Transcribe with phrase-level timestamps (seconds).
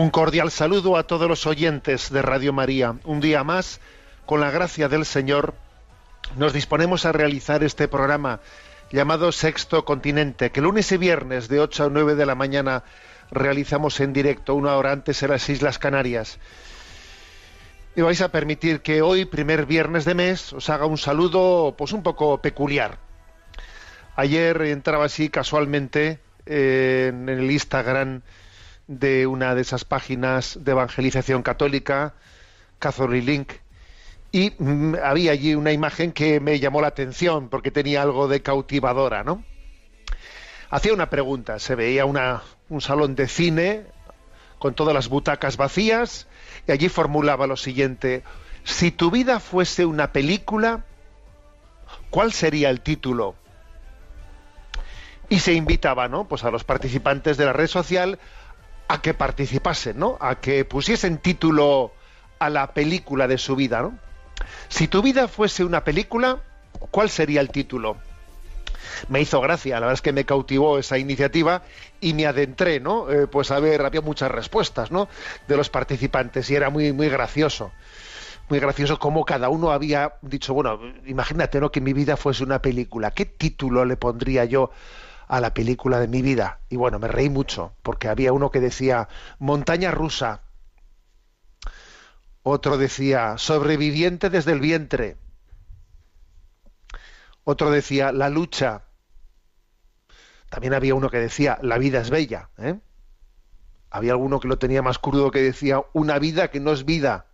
[0.00, 2.96] Un cordial saludo a todos los oyentes de Radio María.
[3.04, 3.82] Un día más,
[4.24, 5.52] con la gracia del Señor,
[6.36, 8.40] nos disponemos a realizar este programa
[8.90, 12.82] llamado Sexto Continente, que lunes y viernes de 8 a 9 de la mañana
[13.30, 16.38] realizamos en directo, una hora antes en las Islas Canarias.
[17.94, 21.92] Y vais a permitir que hoy, primer viernes de mes, os haga un saludo pues
[21.92, 22.96] un poco peculiar.
[24.16, 28.22] Ayer entraba así casualmente eh, en el Instagram
[28.90, 32.14] de una de esas páginas de evangelización católica,
[32.80, 33.52] Catholic Link,
[34.32, 38.42] y mm, había allí una imagen que me llamó la atención porque tenía algo de
[38.42, 39.44] cautivadora, ¿no?
[40.70, 43.86] Hacía una pregunta, se veía una, un salón de cine
[44.58, 46.26] con todas las butacas vacías
[46.66, 48.24] y allí formulaba lo siguiente,
[48.64, 50.84] si tu vida fuese una película,
[52.10, 53.36] ¿cuál sería el título?
[55.28, 56.26] Y se invitaba, ¿no?
[56.26, 58.18] Pues a los participantes de la red social
[58.90, 60.18] a que participasen, ¿no?
[60.20, 61.92] A que pusiesen título
[62.40, 63.96] a la película de su vida, ¿no?
[64.68, 66.40] Si tu vida fuese una película,
[66.90, 67.98] ¿cuál sería el título?
[69.08, 71.62] Me hizo gracia, la verdad es que me cautivó esa iniciativa
[72.00, 73.08] y me adentré, ¿no?
[73.12, 75.08] Eh, pues a ver, había muchas respuestas, ¿no?
[75.46, 77.70] De los participantes y era muy, muy gracioso.
[78.48, 81.70] Muy gracioso cómo cada uno había dicho, bueno, imagínate, ¿no?
[81.70, 83.12] Que mi vida fuese una película.
[83.12, 84.72] ¿Qué título le pondría yo
[85.30, 86.58] a la película de mi vida?
[86.68, 89.08] Y bueno, me reí mucho, porque había uno que decía,
[89.38, 90.42] montaña rusa.
[92.42, 95.18] Otro decía, sobreviviente desde el vientre.
[97.44, 98.82] Otro decía, la lucha.
[100.48, 102.50] También había uno que decía, la vida es bella.
[102.58, 102.80] ¿eh?
[103.88, 107.26] Había alguno que lo tenía más crudo que decía, una vida que no es vida.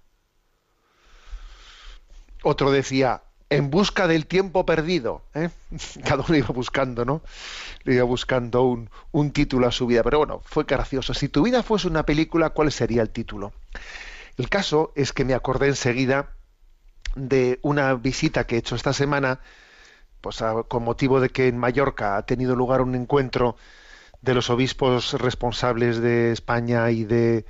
[2.43, 5.23] Otro decía, en busca del tiempo perdido.
[5.34, 5.51] ¿eh?
[6.05, 7.23] Cada uno iba buscando, ¿no?
[7.84, 10.03] Le iba buscando un, un título a su vida.
[10.03, 11.15] Pero bueno, fue gracioso.
[11.15, 13.53] Si tu vida fuese una película, ¿cuál sería el título?
[14.37, 16.31] El caso es que me acordé enseguida
[17.15, 19.41] de una visita que he hecho esta semana,
[20.21, 23.57] pues con motivo de que en Mallorca ha tenido lugar un encuentro
[24.21, 27.47] de los obispos responsables de España y de,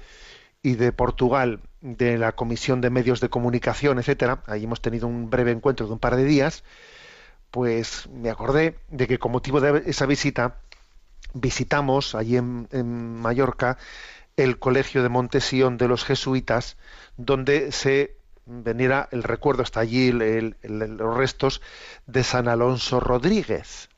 [0.62, 4.42] y de Portugal, de la Comisión de Medios de Comunicación, etcétera.
[4.46, 6.64] Ahí hemos tenido un breve encuentro de un par de días.
[7.50, 10.56] Pues me acordé de que con motivo de esa visita
[11.34, 13.78] visitamos allí en, Mallorca
[14.36, 16.76] el colegio de Montesión de los jesuitas,
[17.16, 21.62] donde se veniera el recuerdo, hasta allí los restos
[22.06, 23.88] de San Alonso Rodríguez.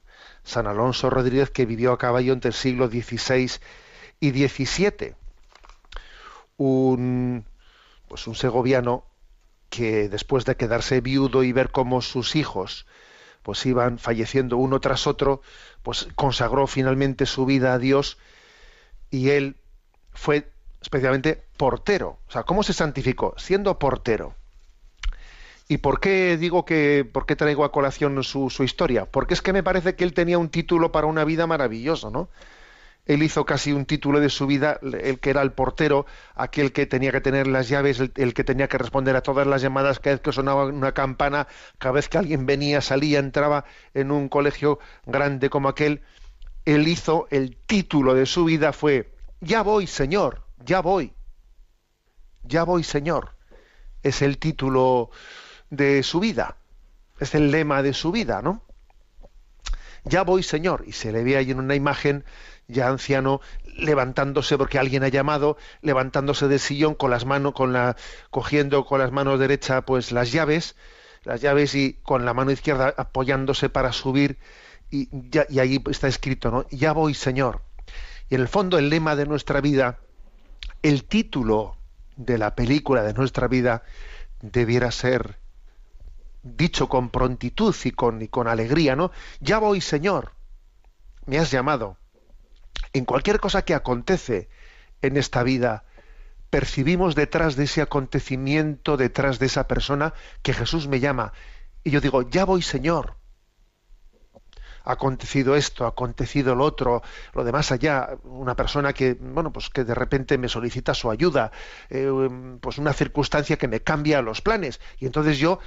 [0.45, 3.51] San Alonso Rodríguez que vivió a caballo entre el siglo XVI
[4.21, 5.15] y XVII.
[6.57, 7.45] Un,
[8.09, 9.05] pues un segoviano
[9.69, 12.87] que después de quedarse viudo y ver cómo sus hijos
[13.43, 15.41] pues iban falleciendo uno tras otro,
[15.83, 18.19] pues consagró finalmente su vida a Dios
[19.11, 19.57] y él
[20.13, 20.51] fue
[20.83, 22.19] especialmente portero.
[22.29, 23.35] O sea, ¿cómo se santificó?
[23.39, 24.35] Siendo portero.
[25.67, 29.07] ¿Y por qué digo que, por qué traigo a colación su, su historia?
[29.07, 32.29] Porque es que me parece que él tenía un título para una vida maravilloso, ¿no?
[33.09, 36.85] Él hizo casi un título de su vida, el que era el portero, aquel que
[36.85, 40.17] tenía que tener las llaves, el, que tenía que responder a todas las llamadas cada
[40.17, 43.65] vez que sonaba una campana, cada vez que alguien venía, salía, entraba
[43.95, 46.03] en un colegio grande como aquel.
[46.67, 49.11] Él hizo, el título de su vida fue
[49.41, 51.15] Ya voy, Señor, ya voy.
[52.43, 53.37] Ya voy, Señor.
[54.03, 55.09] Es el título
[55.71, 56.59] de su vida.
[57.21, 58.63] Es el lema de su vida, ¿no?
[60.05, 60.85] Ya voy, Señor.
[60.87, 62.25] Y se le ve ahí en una imagen
[62.69, 67.97] ya anciano levantándose porque alguien ha llamado, levantándose del sillón con las manos, con la,
[68.31, 70.77] cogiendo con las manos derecha pues las llaves,
[71.25, 74.39] las llaves y con la mano izquierda apoyándose para subir
[74.91, 76.67] y, ya, y ahí está escrito, ¿no?
[76.71, 77.63] Ya voy, Señor.
[78.29, 79.99] Y en el fondo el lema de nuestra vida,
[80.83, 81.77] el título
[82.17, 83.83] de la película de nuestra vida
[84.41, 85.39] debiera ser
[86.43, 89.11] dicho con prontitud y con, y con alegría, ¿no?
[89.41, 90.33] Ya voy, Señor.
[91.27, 91.97] Me has llamado
[92.93, 94.49] en cualquier cosa que acontece
[95.03, 95.85] en esta vida,
[96.51, 101.33] percibimos detrás de ese acontecimiento, detrás de esa persona, que Jesús me llama.
[101.85, 103.17] Y yo digo, ya voy Señor.
[104.85, 107.03] Ha acontecido esto, ha acontecido lo otro,
[107.35, 111.11] lo de más allá, una persona que, bueno, pues que de repente me solicita su
[111.11, 111.53] ayuda,
[111.91, 112.11] eh,
[112.61, 114.81] pues una circunstancia que me cambia los planes.
[114.99, 115.59] Y entonces yo,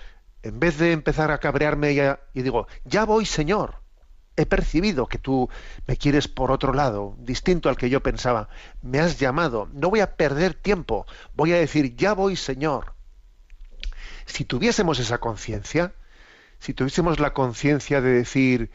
[0.41, 3.80] en vez de empezar a cabrearme, ya, y digo, ya voy Señor
[4.41, 5.49] he percibido que tú
[5.87, 8.49] me quieres por otro lado, distinto al que yo pensaba.
[8.81, 11.05] Me has llamado, no voy a perder tiempo,
[11.35, 12.93] voy a decir, ya voy, Señor.
[14.25, 15.93] Si tuviésemos esa conciencia,
[16.59, 18.71] si tuviésemos la conciencia de decir,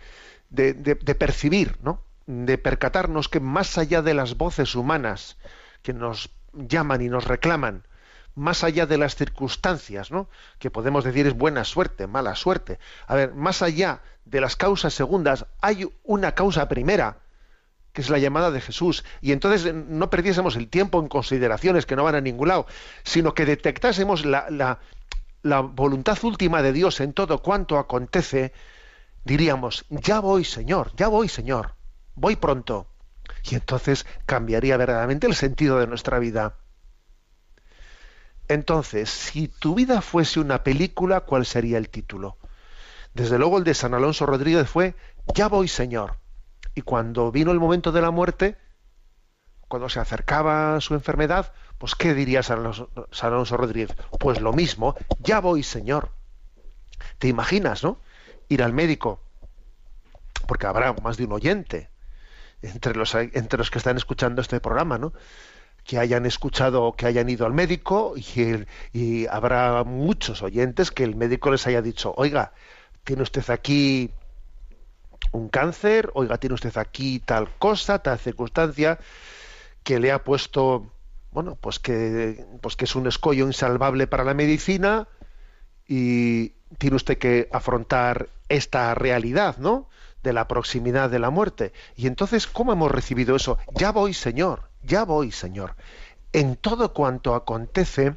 [0.50, 2.02] de, de, percibir, ¿no?
[2.26, 5.36] de percatarnos que más allá de las voces humanas
[5.82, 7.86] que nos llaman y nos reclaman,
[8.34, 10.28] más allá de las circunstancias, ¿no?
[10.58, 12.78] que podemos decir es buena suerte, mala suerte.
[13.06, 17.20] A ver, más allá de las causas segundas, hay una causa primera,
[17.93, 19.05] que es la llamada de Jesús.
[19.23, 22.67] Y entonces eh, no perdiésemos el tiempo en consideraciones que no van a ningún lado,
[23.05, 24.81] sino que detectásemos la, la,
[25.43, 28.52] la voluntad última de Dios en todo cuanto acontece,
[29.25, 31.75] diríamos, ya voy, Señor, ya voy, Señor,
[32.14, 32.88] voy pronto.
[33.49, 36.56] Y entonces cambiaría verdaderamente el sentido de nuestra vida.
[38.49, 42.37] Entonces, si tu vida fuese una película, ¿cuál sería el título?
[43.16, 44.94] Desde luego el de San Alonso Rodríguez fue
[45.34, 46.18] Ya voy, Señor.
[46.74, 48.58] Y cuando vino el momento de la muerte,
[49.68, 53.96] cuando se acercaba su enfermedad, pues ¿qué diría San Alonso, Rodríguez?
[54.20, 56.10] Pues lo mismo, ya voy, Señor.
[57.18, 57.98] ¿Te imaginas, no?
[58.50, 59.22] Ir al médico,
[60.46, 61.88] porque habrá más de un oyente
[62.60, 65.14] entre los, entre los que están escuchando este programa, ¿no?
[65.84, 71.14] que hayan escuchado, que hayan ido al médico y, y, habrá muchos oyentes que el
[71.14, 72.52] médico les haya dicho, oiga,
[73.06, 74.11] tiene usted aquí
[75.32, 78.99] un cáncer, oiga, tiene usted aquí tal cosa, tal circunstancia,
[79.82, 80.93] que le ha puesto,
[81.32, 85.08] bueno, pues que, pues que es un escollo insalvable para la medicina
[85.88, 89.88] y tiene usted que afrontar esta realidad, ¿no?
[90.23, 91.73] De la proximidad de la muerte.
[91.97, 93.56] Y entonces, ¿cómo hemos recibido eso?
[93.75, 95.75] Ya voy, Señor ya voy, Señor.
[96.32, 98.14] En todo cuanto acontece,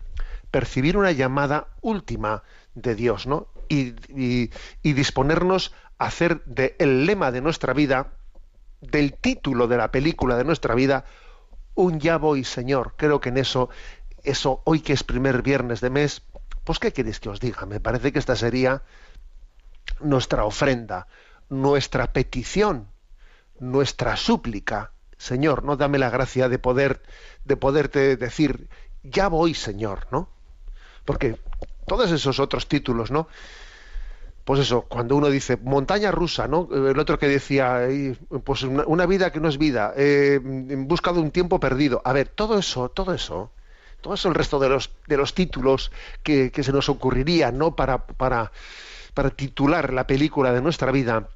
[0.52, 2.44] percibir una llamada última
[2.76, 3.48] de Dios, ¿no?
[3.70, 4.50] Y,
[4.84, 8.14] disponernos a hacer del lema de nuestra vida,
[8.82, 11.06] del título de la película de nuestra vida,
[11.76, 12.96] un ya voy, Señor.
[12.98, 13.70] Creo que en eso,
[14.24, 16.24] eso hoy que es primer viernes de mes,
[16.64, 17.66] pues ¿qué queréis que os diga?
[17.66, 18.82] Me parece que esta sería
[20.00, 21.08] nuestra ofrenda,
[21.50, 22.88] nuestra petición,
[23.60, 27.02] nuestra súplica Señor, no dame la gracia de poder
[27.44, 28.70] de poderte decir,
[29.04, 30.30] ya voy, Señor, ¿no?
[31.04, 31.38] Porque
[31.90, 33.28] todos esos otros títulos, ¿no?
[34.46, 36.70] Pues eso, cuando uno dice montaña rusa, ¿no?
[36.72, 37.88] El otro que decía,
[38.46, 42.02] pues una, vida que no es vida, eh, en busca de un tiempo perdido.
[42.06, 43.52] A ver, todo eso, todo eso,
[44.02, 45.92] todo eso el resto de los, de los títulos
[46.24, 47.76] que, que se nos ocurriría, ¿no?
[47.76, 48.52] Para, para,
[49.14, 51.28] para titular la película de nuestra vida,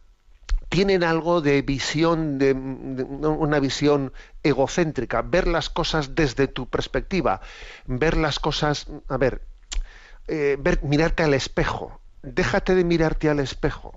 [0.73, 7.41] tienen algo de visión, de, una visión egocéntrica, ver las cosas desde tu perspectiva,
[7.85, 9.43] ver las cosas, a ver,
[10.27, 13.93] eh, mirarte al espejo, déjate de mirarte al espejo,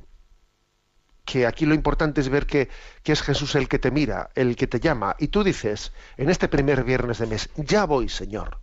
[1.25, 2.69] que aquí lo importante es ver que,
[3.05, 6.49] es Jesús el que te mira, el que te llama, y tú dices, en este
[6.49, 8.59] primer viernes de mes, ya voy, Señor,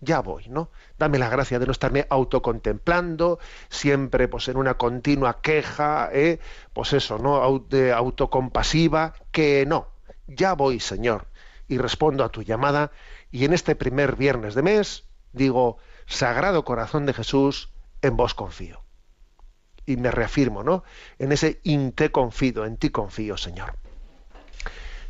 [0.00, 0.70] ya voy, ¿no?
[0.98, 6.40] Dame la gracia de no estarme autocontemplando, siempre pues en una continua queja, ¿eh?
[6.72, 7.36] pues eso, ¿no?
[7.36, 9.88] Autocompasiva, que no,
[10.26, 11.26] ya voy, Señor,
[11.68, 12.90] y respondo a tu llamada,
[13.30, 17.70] y en este primer viernes de mes digo, Sagrado Corazón de Jesús,
[18.02, 18.82] en vos confío.
[19.86, 20.84] Y me reafirmo, ¿no?
[21.18, 23.76] En ese in te confío, en ti confío, Señor.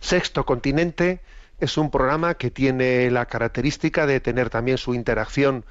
[0.00, 1.20] Sexto continente,
[1.58, 5.64] es un programa que tiene la característica de tener también su interacción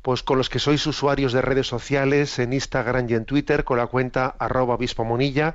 [0.00, 3.78] pues con los que sois usuarios de redes sociales en Instagram y en Twitter con
[3.78, 5.54] la cuenta arroba obispo monilla,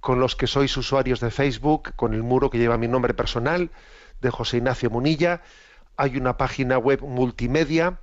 [0.00, 3.70] con los que sois usuarios de Facebook con el muro que lleva mi nombre personal,
[4.20, 5.40] de José Ignacio Munilla.
[5.96, 7.98] Hay una página web multimedia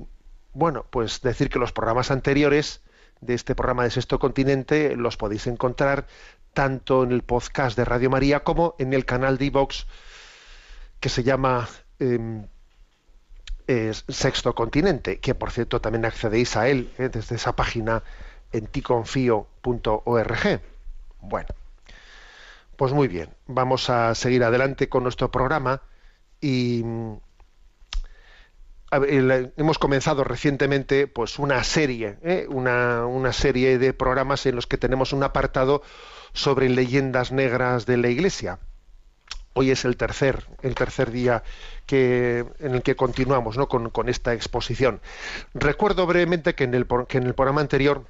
[0.54, 2.80] bueno pues decir que los programas anteriores
[3.20, 6.08] de este programa de Sexto Continente los podéis encontrar
[6.54, 9.88] tanto en el podcast de Radio María como en el canal de iVox
[11.02, 11.68] que se llama
[12.00, 12.48] em,
[13.68, 18.04] eh, Sexto Continente, que por cierto también accedéis a él eh, desde esa página
[18.52, 20.62] en ticonfio.org.
[21.22, 21.48] Bueno,
[22.76, 25.82] pues muy bien, vamos a seguir adelante con nuestro programa
[26.42, 27.14] y mm,
[29.08, 32.46] el- hemos comenzado recientemente pues una serie, ¿eh?
[32.50, 35.82] una, una serie de programas en los que tenemos un apartado
[36.34, 38.60] sobre leyendas negras de la Iglesia.
[39.60, 41.42] Hoy es el tercer, el tercer día
[41.90, 43.68] en el que continuamos ¿no?
[43.68, 45.02] con, esta exposición.
[45.56, 48.06] Recuerdo brevemente que en, el, programa anterior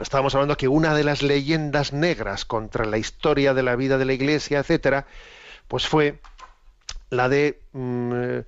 [0.00, 4.06] estábamos hablando que una de las leyendas negras contra la historia de la vida de
[4.06, 5.04] la Iglesia, etcétera,
[5.68, 6.18] pues fue
[7.10, 8.44] la de mm, eh,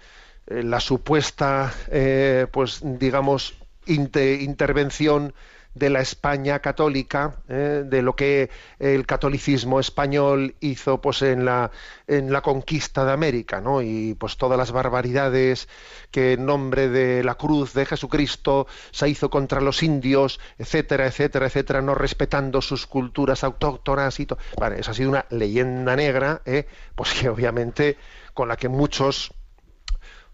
[0.46, 5.34] la supuesta, eh, pues digamos, inte- intervención
[5.74, 11.70] de la España católica, eh, de lo que el catolicismo español hizo pues en la
[12.06, 13.82] en la conquista de América, ¿no?
[13.82, 15.68] Y pues todas las barbaridades
[16.10, 21.46] que en nombre de la cruz de Jesucristo se hizo contra los indios, etcétera, etcétera,
[21.46, 24.38] etcétera, no respetando sus culturas autóctonas y todo.
[24.58, 26.66] Vale, esa ha sido una leyenda negra, ¿eh?
[26.94, 27.96] pues que obviamente
[28.34, 29.32] con la que muchos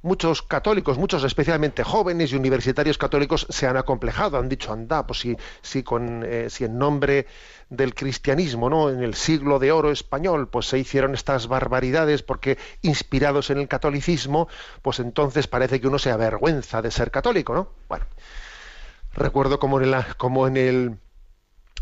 [0.03, 5.21] muchos católicos, muchos especialmente jóvenes y universitarios católicos se han acomplejado, han dicho, anda, pues
[5.21, 5.37] si,
[5.73, 7.27] eh, en nombre
[7.69, 8.91] del cristianismo, ¿no?
[8.91, 13.69] en el siglo de oro español, pues se hicieron estas barbaridades porque inspirados en el
[13.69, 14.49] catolicismo,
[14.83, 17.69] pues entonces parece que uno se avergüenza de ser católico, ¿no?
[17.89, 18.07] Bueno,
[19.15, 20.99] recuerdo como en, la, como en el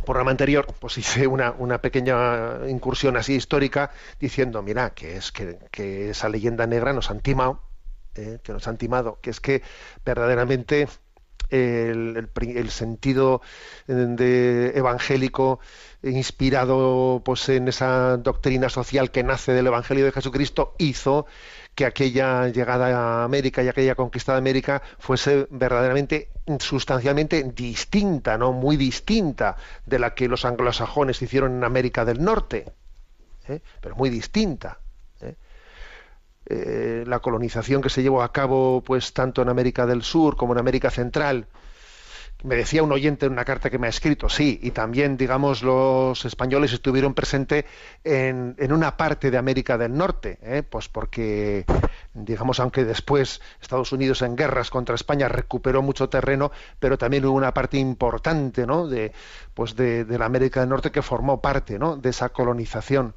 [0.05, 6.29] programa anterior, pues hice una, pequeña incursión así histórica diciendo, mira, que es que esa
[6.29, 7.66] leyenda negra nos han timado,
[8.17, 9.63] eh, que nos han timado, que es que
[10.05, 10.89] verdaderamente
[11.51, 13.41] el, sentido
[13.87, 15.61] eh, de evangélico
[16.03, 21.27] inspirado pues en esa doctrina social que nace del Evangelio de Jesucristo hizo
[21.75, 28.53] que aquella llegada a América y aquella conquista de América fuese verdaderamente sustancialmente distinta, no
[28.53, 32.73] muy distinta de la que los anglosajones hicieron en América del Norte,
[33.49, 33.61] ¿eh?
[33.81, 34.79] pero muy distinta.
[36.47, 37.05] ¿Eh?
[37.07, 40.59] La colonización que se llevó a cabo pues tanto en América del Sur como en
[40.59, 41.47] América Central
[42.43, 45.63] me decía un oyente en una carta que me ha escrito, sí, y también, digamos,
[45.63, 47.65] los españoles estuvieron presentes
[48.05, 50.63] en, en una parte de América del Norte, ¿eh?
[50.63, 51.65] pues porque,
[52.13, 57.35] digamos, aunque después Estados Unidos en guerras contra España recuperó mucho terreno, pero también hubo
[57.35, 59.13] una parte importante, ¿no?, de,
[59.55, 63.15] pues de, de la América del Norte que formó parte, ¿no?, de esa colonización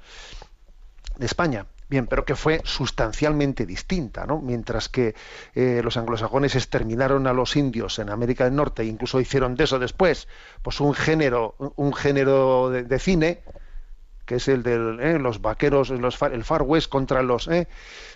[1.17, 1.65] de España.
[1.89, 4.39] Bien, pero que fue sustancialmente distinta, ¿no?
[4.39, 5.15] Mientras que
[5.55, 9.63] eh, los anglosajones exterminaron a los indios en América del Norte, e incluso hicieron de
[9.63, 10.27] eso después,
[10.61, 13.41] pues un género, un género de, de cine,
[14.27, 17.67] que es el de eh, los vaqueros, los far, el Far West contra los eh,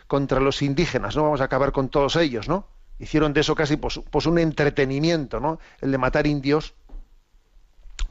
[0.06, 1.24] contra los indígenas, ¿no?
[1.24, 2.68] Vamos a acabar con todos ellos, ¿no?
[3.00, 5.60] Hicieron de eso casi pues, pues un entretenimiento, ¿no?
[5.82, 6.76] El de matar indios.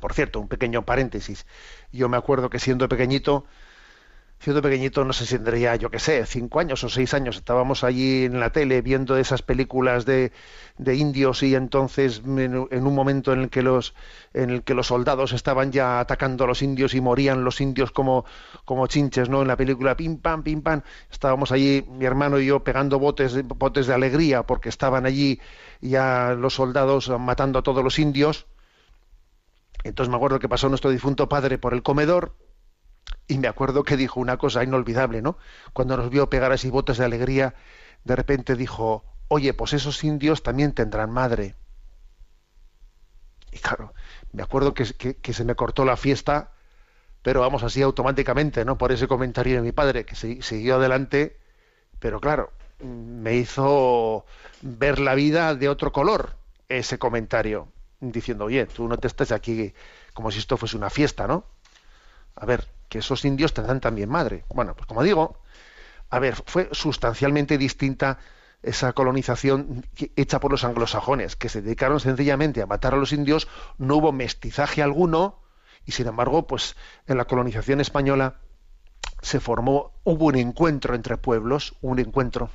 [0.00, 1.46] Por cierto, un pequeño paréntesis.
[1.92, 3.44] Yo me acuerdo que siendo pequeñito,
[4.42, 7.84] siendo pequeñito, no sé si tendría, yo qué sé, cinco años o seis años, estábamos
[7.84, 10.32] allí en la tele viendo esas películas de,
[10.78, 13.94] de indios y entonces en, un momento en el que los
[14.34, 17.92] en el que los soldados estaban ya atacando a los indios y morían los indios
[17.92, 18.24] como,
[18.64, 19.42] como chinches, ¿no?
[19.42, 23.46] En la película pim pam, pim pam, estábamos allí, mi hermano y yo pegando botes,
[23.46, 25.40] botes de alegría porque estaban allí
[25.80, 28.46] ya los soldados matando a todos los indios.
[29.84, 32.34] Entonces me acuerdo que pasó nuestro difunto padre por el comedor
[33.32, 35.38] y me acuerdo que dijo una cosa inolvidable, ¿no?
[35.72, 37.54] Cuando nos vio pegar así botes de alegría,
[38.04, 41.54] de repente dijo, oye, pues esos indios también tendrán madre.
[43.50, 43.94] Y claro,
[44.32, 46.52] me acuerdo que, se me cortó la fiesta,
[47.22, 48.76] pero vamos así automáticamente, ¿no?
[48.76, 51.38] Por ese comentario de mi padre, que siguió adelante,
[51.98, 54.26] pero claro, me hizo
[54.60, 56.36] ver la vida de otro color
[56.68, 57.68] ese comentario,
[58.00, 59.72] diciendo, oye, tú no te estés aquí
[60.12, 61.46] como si esto fuese una fiesta, ¿no?
[62.36, 64.44] A ver, que esos indios tendrán también madre.
[64.48, 65.38] Bueno, pues como digo,
[66.10, 68.18] a ver, fue sustancialmente distinta
[68.62, 69.86] esa colonización
[70.16, 73.48] hecha por los anglosajones, que se dedicaron sencillamente a matar a los indios,
[73.78, 75.40] no hubo mestizaje alguno,
[75.84, 78.36] y sin embargo, pues en la colonización española
[79.20, 82.50] se formó, hubo un encuentro entre pueblos, un encuentro.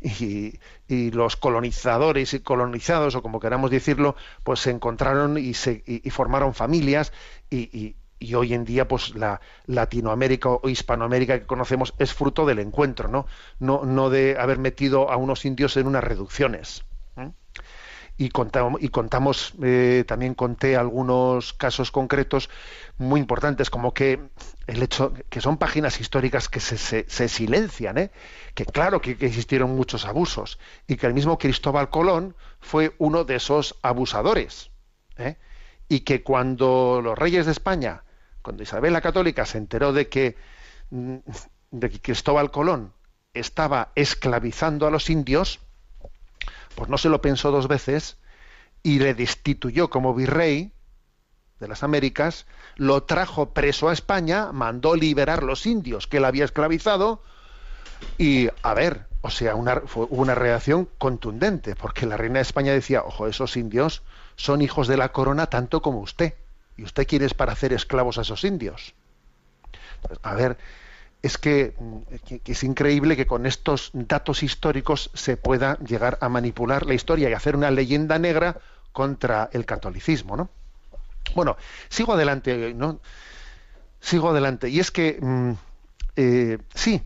[0.00, 6.08] y, los colonizadores y colonizados, o como queramos decirlo, pues se encontraron y, se, y
[6.10, 7.12] formaron familias
[7.50, 12.58] y, y- hoy en día pues la Latinoamérica o Hispanoamérica que conocemos es fruto del
[12.58, 13.26] encuentro, ¿no?
[13.58, 16.84] No, no de haber metido a unos indios en unas reducciones.
[17.16, 17.30] ¿eh?
[18.18, 22.48] y contamos, y contamos eh, también conté algunos casos concretos
[22.96, 24.20] muy importantes como que
[24.66, 28.10] el hecho que son páginas históricas que se silencian ¿eh?
[28.54, 33.24] que claro que, que existieron muchos abusos y que el mismo Cristóbal Colón fue uno
[33.24, 34.70] de esos abusadores
[35.18, 35.36] ¿eh?
[35.88, 38.02] y que cuando los reyes de España
[38.46, 40.36] cuando Isabel la Católica se enteró de que
[40.90, 41.16] mm,
[41.72, 42.92] de que Cristóbal Colón
[43.34, 45.58] estaba esclavizando a los indios
[46.76, 48.18] pues no se lo pensó dos veces
[48.84, 50.70] y le destituyó como virrey
[51.58, 56.44] de las Américas, lo trajo preso a España, mandó liberar los indios que él había
[56.44, 57.22] esclavizado
[58.16, 62.72] y, a ver, o sea, una, fue- una reacción contundente, porque la reina de España
[62.72, 64.02] decía, ojo, esos indios
[64.36, 66.34] son hijos de la corona tanto como usted,
[66.76, 68.94] y usted quiere es para hacer esclavos a esos indios.
[70.22, 70.56] A ver,
[71.22, 71.98] es que, mm,
[72.42, 77.28] que- es increíble que con estos datos históricos se pueda llegar a manipular la historia
[77.30, 78.58] y hacer una leyenda negra
[78.92, 80.50] contra el catolicismo, ¿no?
[81.34, 81.56] Bueno,
[81.88, 83.00] sigo adelante, ¿no?
[84.00, 84.68] Sigo adelante.
[84.68, 85.52] Y es que, mm,
[86.16, 87.02] eh, sí,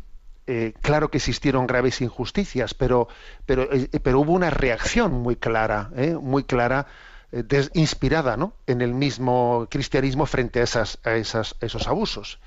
[0.46, 3.08] eh, claro que existieron graves injusticias, pero,
[3.46, 6.86] pero, eh, pero hubo una reacción muy clara, muy clara,
[7.32, 8.54] des- inspirada ¿no?
[8.66, 12.40] en el mismo cristianismo frente a, esas, a esas- esos abusos.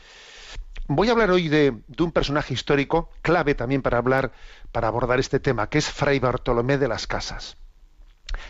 [0.87, 4.33] Voy a hablar hoy de, de un personaje histórico clave también para hablar,
[4.71, 7.55] para abordar este tema, que es Fray Bartolomé de las Casas,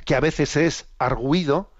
[0.06, 1.72] que a veces es arguido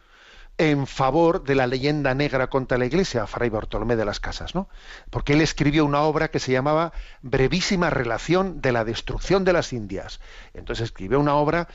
[0.60, 4.70] en favor de la leyenda negra contra la Iglesia, Fray Bartolomé de las Casas, ¿no?
[5.10, 6.94] Porque él escribió una obra que se llamaba
[7.24, 10.20] Brevísima relación de la destrucción de las Indias.
[10.54, 11.68] Entonces escribió una obra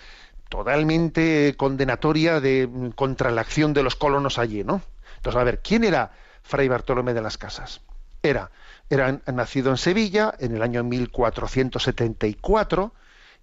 [0.49, 4.83] totalmente condenatoria de contra la acción de los colonos allí, ¿no?
[5.17, 7.81] Entonces, a ver, ¿quién era Fray Bartolomé de las Casas?
[8.23, 8.51] Era,
[8.91, 12.93] era nacido en Sevilla en el año 1474,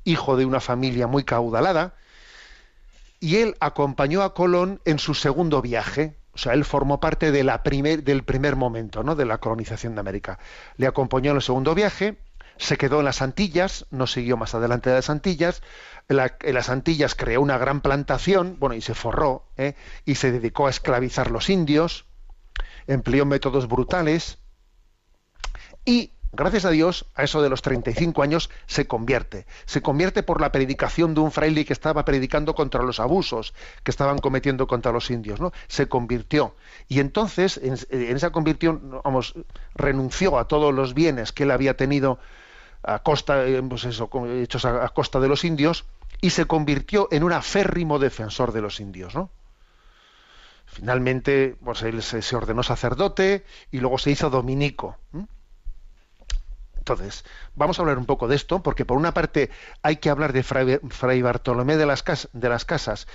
[0.03, 1.93] hijo de una familia muy caudalada,
[3.19, 6.15] y él acompañó a Colón en su segundo viaje.
[6.33, 9.15] O sea, él formó parte de la primer- del primer momento ¿no?
[9.15, 10.37] de la colonización de América.
[10.75, 12.17] Le acompañó en el segundo viaje,
[12.57, 15.61] se quedó en las Antillas, no siguió más adelante de las Antillas.
[16.07, 19.75] En, la- en las Antillas creó una gran plantación, bueno, y se forró, ¿eh?
[20.05, 22.05] y se dedicó a esclavizar los indios,
[22.87, 24.37] empleó métodos brutales,
[25.83, 29.45] y gracias a Dios, a eso de los 35 años, se convierte.
[29.65, 33.91] Se convierte por la predicación de un fraile que estaba predicando contra los abusos que
[33.91, 35.39] estaban cometiendo contra los indios.
[35.39, 35.53] ¿no?
[35.67, 36.55] Se convirtió.
[36.87, 39.33] Y entonces, en, en esa convirtión, vamos,
[39.75, 42.19] renunció a todos los bienes que él había tenido
[42.85, 45.85] a costa, eh, pues hechos a, costa de los indios,
[46.21, 49.15] y se convirtió en un aférrimo defensor de los indios.
[49.15, 49.29] ¿no?
[50.65, 54.97] Finalmente, pues él se, ordenó sacerdote y luego se hizo dominico.
[56.77, 59.49] Entonces, vamos a hablar un poco de esto, porque por una parte
[59.81, 63.07] hay que hablar de Fray, Fray Bartolomé de las, Cas- de las Casas,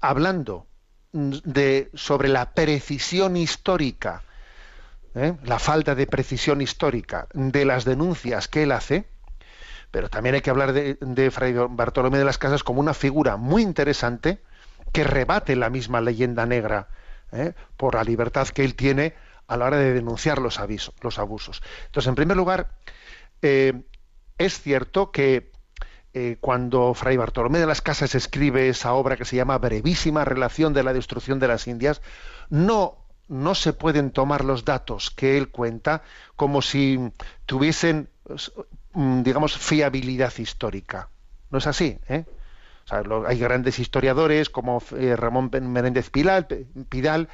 [0.00, 0.66] hablando
[1.12, 4.22] mm, de, sobre la precisión histórica,
[5.14, 5.36] ¿eh?
[5.44, 9.06] la falta de precisión histórica de las denuncias que él hace,
[9.90, 13.62] pero también hay que hablar de, Fray Bartolomé de las Casas como una figura muy
[13.62, 14.40] interesante
[14.92, 16.88] que rebate la misma leyenda negra
[17.32, 17.54] ¿eh?
[17.76, 19.14] por la libertad que él tiene
[19.46, 21.60] a la hora de denunciar los, avisos, los abusos.
[21.86, 22.70] Entonces, en primer lugar,
[23.42, 23.82] eh,
[24.38, 25.50] es cierto que
[26.40, 30.82] cuando Fray Bartolomé de las Casas escribe esa obra que se llama Brevísima Relación de
[30.82, 32.02] la Destrucción de las Indias,
[32.48, 32.99] no,
[33.30, 36.02] no se pueden tomar los datos que él cuenta
[36.36, 36.98] como si
[37.46, 38.10] tuviesen,
[38.92, 41.08] mm, digamos, fiabilidad histórica.
[41.50, 42.24] No es así, ¿eh?
[43.28, 46.46] Hay grandes historiadores como eh, Ramón Menéndez Pidal,
[46.88, 47.28] Pidal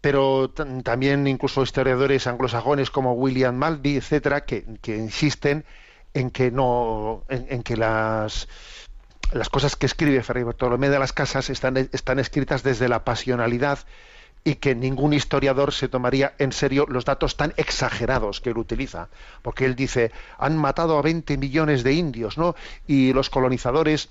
[0.00, 5.64] pero tam- también incluso historiadores anglosajones como William Malby, etcétera, que, que insisten
[6.14, 8.48] en que no, en, que las
[9.32, 13.80] las cosas que escribe Fray Bartolomé de las Casas están, están escritas desde la pasionalidad
[14.46, 19.08] y que ningún historiador se tomaría en serio los datos tan exagerados que él utiliza,
[19.42, 22.54] porque él dice han matado a 20 millones de indios, ¿no?
[22.86, 24.08] Y los colonizadores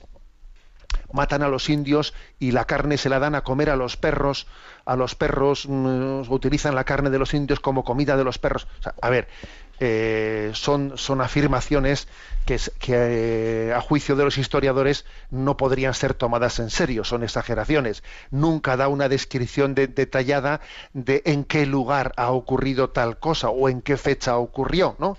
[1.14, 4.46] matan a los indios y la carne se la dan a comer a los perros,
[4.84, 8.68] a los perros mm, utilizan la carne de los indios como comida de los perros.
[9.02, 9.30] A ver,
[9.80, 12.08] eh, son, son afirmaciones
[12.46, 18.04] que, eh, a juicio de los historiadores no podrían ser tomadas en serio, son exageraciones.
[18.32, 20.62] Nunca da una descripción de- detallada
[20.94, 25.18] de en qué lugar ha ocurrido tal cosa o en qué fecha ocurrió, ¿no?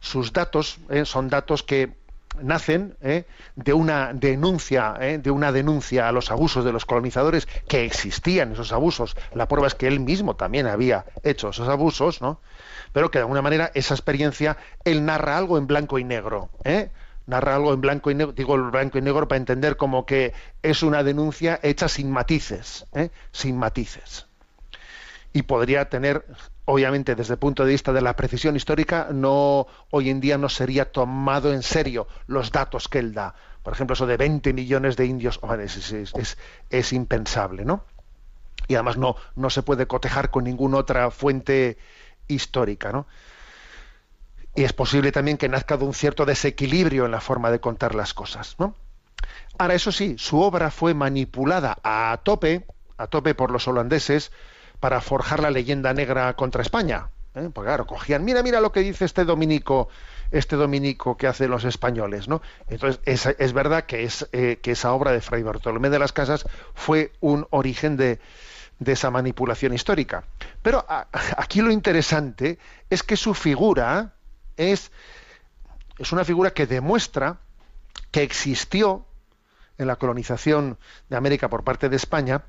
[0.00, 1.92] sus datos eh, son datos que
[2.40, 2.96] nacen
[3.56, 8.72] de una denuncia, de una denuncia a los abusos de los colonizadores que existían esos
[8.72, 9.16] abusos.
[9.34, 12.40] La prueba es que él mismo también había hecho esos abusos, ¿no?
[12.92, 16.90] Pero que de alguna manera esa experiencia él narra algo en blanco y negro, ¿eh?
[17.26, 20.32] narra algo en blanco y negro, digo el blanco y negro para entender como que
[20.62, 23.10] es una denuncia hecha sin matices, ¿eh?
[23.32, 24.26] sin matices.
[25.32, 26.24] Y podría tener,
[26.64, 30.48] obviamente, desde el punto de vista de la precisión histórica, no hoy en día no
[30.48, 33.34] sería tomado en serio los datos que él da.
[33.62, 36.38] Por ejemplo, eso de 20 millones de indios, es, es- es-
[36.70, 37.84] es impensable, ¿no?
[38.66, 41.78] Y además no, no se puede cotejar con ninguna otra fuente
[42.30, 43.06] histórica, ¿no?
[44.54, 47.94] y es posible también que nazca de un cierto desequilibrio en la forma de contar
[47.94, 48.74] las cosas, ¿no?
[49.58, 52.64] Ahora, eso sí, su obra fue manipulada a tope,
[52.96, 54.32] a tope por los holandeses,
[54.80, 57.08] para forjar la leyenda negra contra España.
[57.34, 57.50] ¿eh?
[57.52, 59.88] Porque claro, cogían, mira, mira lo que dice este dominico,
[60.30, 62.40] este dominico que hacen los españoles, ¿no?
[62.68, 66.12] Entonces, es, es verdad que, es, eh, que esa obra de Fray Bartolomé de las
[66.12, 68.18] Casas fue un origen de,
[68.78, 70.24] de esa manipulación histórica.
[70.62, 72.58] Pero aquí lo interesante
[72.90, 74.14] es que su figura
[74.56, 74.90] es,
[75.98, 77.38] es una figura que demuestra
[78.10, 79.06] que existió
[79.78, 82.44] en la colonización de América por parte de España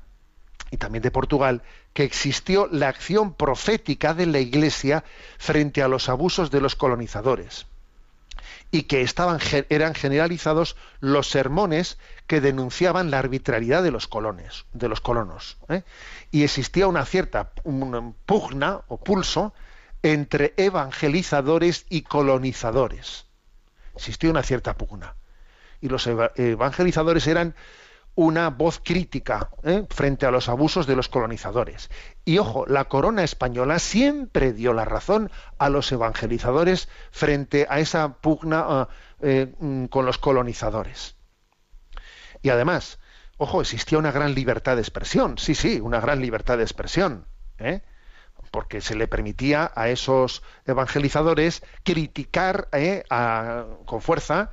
[0.70, 5.04] y también de Portugal, que existió la acción profética de la Iglesia
[5.38, 7.66] frente a los abusos de los colonizadores
[8.70, 14.88] y que estaban eran generalizados los sermones que denunciaban la arbitrariedad de los colones, de
[14.88, 15.82] los colonos, ¿eh?
[16.30, 17.50] y existía una cierta
[18.26, 19.54] pugna o pulso
[20.02, 23.26] entre evangelizadores y colonizadores.
[23.94, 25.14] Existía una cierta pugna.
[25.80, 27.54] Y los eva- evangelizadores eran
[28.14, 29.86] una voz crítica ¿eh?
[29.88, 31.90] frente a los abusos de los colonizadores.
[32.24, 38.14] Y ojo, la corona española siempre dio la razón a los evangelizadores frente a esa
[38.20, 38.88] pugna ah,
[39.20, 41.16] eh, mm, con los colonizadores.
[42.42, 42.98] Y además,
[43.38, 47.26] ojo, existía una gran libertad de expresión, sí, sí, una gran libertad de expresión,
[47.58, 47.82] ¿eh?
[48.50, 53.04] porque se le permitía a esos evangelizadores criticar ¿eh?
[53.86, 54.50] con fuerza,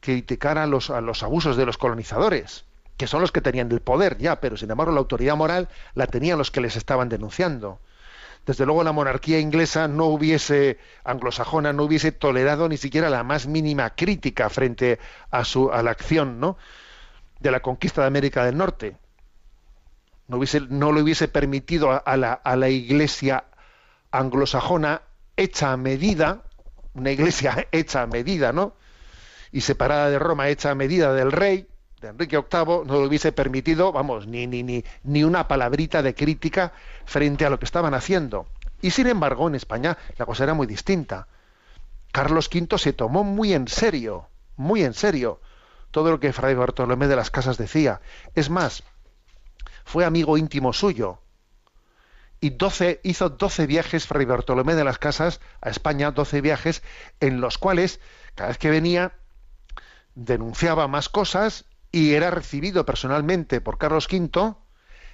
[0.00, 2.65] criticar a los, a los abusos de los colonizadores,
[2.96, 6.06] que son los que tenían el poder ya, pero sin embargo la autoridad moral la
[6.06, 7.78] tenían los que les estaban denunciando.
[8.46, 13.46] Desde luego la monarquía inglesa no hubiese, anglosajona, no hubiese tolerado ni siquiera la más
[13.48, 16.56] mínima crítica frente a, su, a la acción ¿no?
[17.40, 18.96] de la conquista de América del Norte.
[20.28, 23.44] No, hubiese, no le hubiese permitido a, a la, a la iglesia
[24.12, 25.02] anglosajona
[25.36, 26.44] hecha a medida,
[26.94, 28.74] una iglesia hecha a medida, ¿no?
[29.50, 31.66] Y separada de Roma, hecha a medida del rey,
[32.00, 36.14] de Enrique VIII, no le hubiese permitido, vamos, ni, ni, ni, ni una palabrita de
[36.14, 36.72] crítica
[37.04, 38.46] frente a lo que estaban haciendo.
[38.82, 41.28] Y sin embargo, en España la cosa era muy distinta.
[42.12, 45.40] Carlos V se tomó muy en serio, muy en serio,
[45.90, 48.00] todo lo que Fray Bartolomé de las Casas decía.
[48.34, 48.82] Es más,
[49.84, 51.20] fue amigo íntimo suyo.
[52.40, 56.82] Y 12, hizo 12 viajes Fray Bartolomé de las Casas a España, 12 viajes
[57.20, 58.00] en los cuales
[58.34, 59.12] cada vez que venía
[60.14, 64.54] denunciaba más cosas y era recibido personalmente por Carlos V.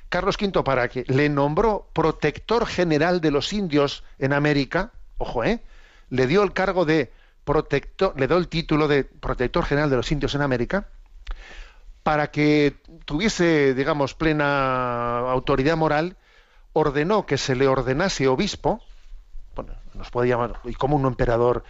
[0.09, 5.63] Carlos V para que le nombró protector general de los indios en América, ojo, ¿eh?
[6.11, 7.11] le dio el cargo de
[7.45, 10.89] protector, le dio el título de protector general de los indios en América,
[12.03, 16.17] para que tuviese, digamos, plena autoridad moral,
[16.73, 18.83] ordenó que se le ordenase obispo,
[19.55, 21.65] bueno, nos puede llamar, y como un emperador,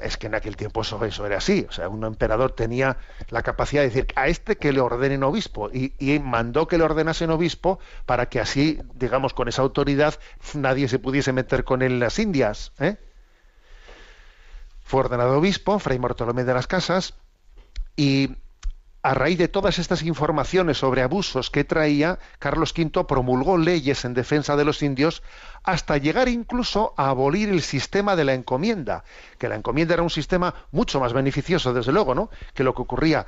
[0.00, 2.96] es que en aquel tiempo eso, eso era así, o sea, un emperador tenía
[3.30, 7.30] la capacidad de decir a este que le ordenen obispo, y, mandó que le ordenasen
[7.30, 10.14] obispo para que así, digamos, con esa autoridad
[10.54, 12.96] nadie se pudiese meter con él en las Indias, ¿eh?
[14.82, 17.14] Fue ordenado obispo, Fray Bartolomé de las Casas,
[17.96, 18.36] y
[19.08, 24.12] a raíz de todas estas informaciones sobre abusos que traía, Carlos V promulgó leyes en
[24.12, 25.22] defensa de los indios
[25.62, 29.04] hasta llegar incluso a abolir el sistema de la encomienda,
[29.38, 32.28] que la encomienda era un sistema mucho más beneficioso, desde luego, ¿no?
[32.52, 33.24] que lo que ocurría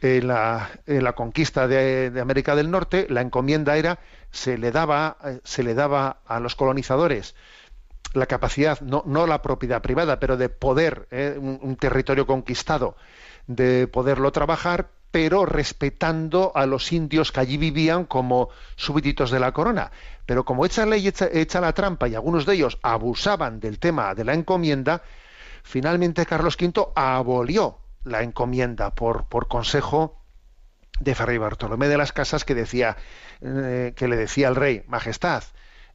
[0.00, 3.98] en la, conquista de, América del Norte, la encomienda era,
[4.30, 7.34] se le daba, se le daba a los colonizadores
[8.14, 11.36] la capacidad, no, no la propiedad privada, pero de poder, ¿eh?
[11.38, 12.96] un territorio conquistado,
[13.46, 19.52] de poderlo trabajar, pero respetando a los indios que allí vivían como súbditos de la
[19.52, 19.90] corona.
[20.26, 24.14] Pero como echa ley, echa, echa, la trampa y algunos de ellos abusaban del tema
[24.14, 25.02] de la encomienda,
[25.62, 30.20] finalmente Carlos V abolió la encomienda por, por consejo
[31.00, 32.96] de Fray Bartolomé de las Casas que decía
[33.40, 35.42] eh, que le decía al rey, Majestad,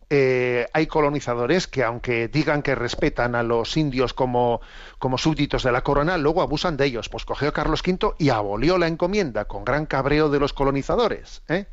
[0.09, 4.61] eh, hay colonizadores que, aunque digan que respetan a los indios como,
[4.99, 7.09] como súbditos de la corona, luego abusan de ellos.
[7.09, 11.41] Pues cogió Carlos V y abolió la encomienda con gran cabreo de los colonizadores.
[11.47, 11.65] ¿eh?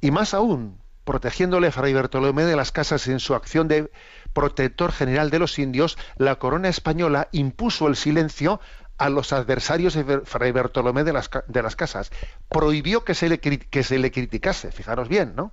[0.00, 3.90] Y más aún, protegiéndole a Fray Bartolomé de las Casas en su acción de
[4.34, 8.60] protector general de los indios, la corona española impuso el silencio
[8.98, 12.10] a los adversarios de Fray Bartolomé de las, de las Casas.
[12.50, 15.52] Prohibió que se, le, que se le criticase, fijaros bien, ¿no?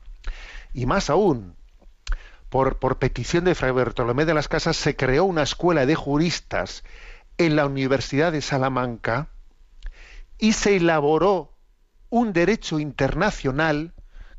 [0.76, 1.56] Y más aún,
[2.50, 6.84] por, petición de Fray Bartolomé de las Casas, se creó una escuela de juristas
[7.38, 9.30] en la Universidad de Salamanca
[10.38, 11.54] y se elaboró
[12.10, 13.94] un derecho internacional,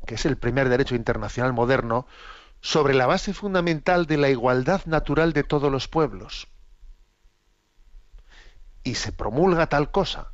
[0.05, 2.05] que es el primer derecho internacional moderno,
[2.61, 6.49] sobre la base fundamental de la igualdad natural de todos los pueblos.
[8.83, 10.33] Y se promulga tal cosa.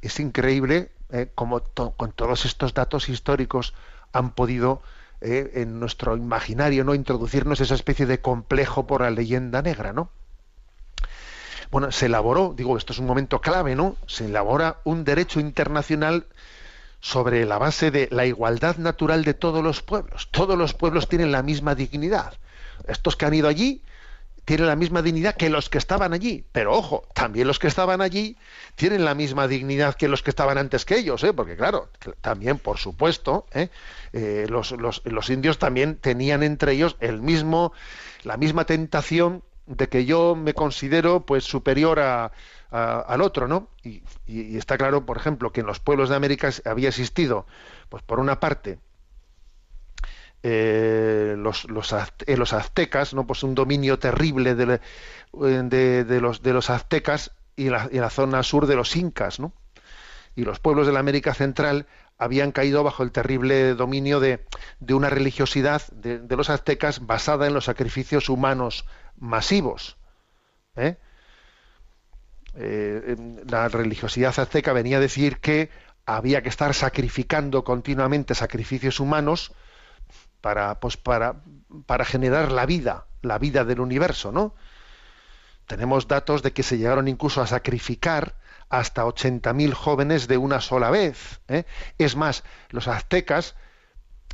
[0.00, 3.74] Es increíble eh, como con todos estos datos históricos
[4.12, 4.82] han podido
[5.20, 10.10] eh, en nuestro imaginario no introducirnos esa especie de complejo por la leyenda negra, ¿no?
[11.70, 13.96] Bueno, se elaboró, digo, esto es un momento clave, ¿no?
[14.06, 16.26] Se elabora un derecho internacional
[17.00, 20.28] sobre la base de la igualdad natural de todos los pueblos.
[20.30, 22.34] Todos los pueblos tienen la misma dignidad.
[22.86, 23.82] Estos que han ido allí
[24.48, 26.42] tienen la misma dignidad que los que estaban allí.
[26.52, 28.38] Pero ojo, también los que estaban allí
[28.76, 31.34] tienen la misma dignidad que los que estaban antes que ellos, ¿eh?
[31.34, 31.90] porque claro,
[32.22, 33.68] también, por supuesto, ¿eh?
[34.14, 37.74] Eh, los, los, indios también tenían entre ellos el mismo,
[38.24, 42.32] la misma tentación de que yo me considero pues superior a,
[42.70, 43.68] a, al otro, ¿no?
[43.84, 47.46] Y, y, y está claro, por ejemplo, que en los pueblos de América había existido,
[47.90, 48.78] pues por una parte,
[50.42, 53.26] eh, los, los, eh, los, aztecas, ¿no?
[53.26, 54.80] pues un dominio terrible de,
[55.32, 59.40] de, de, los, de los aztecas y la, zona sur de los incas.
[59.40, 59.52] ¿no?
[60.36, 61.86] Y los pueblos de la América Central
[62.18, 64.44] habían caído bajo el terrible dominio de,
[64.80, 68.84] de una religiosidad de, los aztecas basada en los sacrificios humanos
[69.16, 69.96] masivos.
[70.76, 70.96] ¿eh?
[72.54, 73.16] Eh,
[73.48, 75.70] la religiosidad azteca venía a decir que
[76.06, 79.52] había que estar sacrificando continuamente sacrificios humanos
[80.40, 81.42] para, pues para,
[81.86, 84.54] para generar la vida, la vida del universo, ¿no?
[85.66, 88.36] Tenemos datos de que se llegaron incluso a sacrificar
[88.70, 91.40] hasta 80.000 jóvenes de una sola vez.
[91.48, 91.64] ¿eh?
[91.98, 93.54] Es más, los aztecas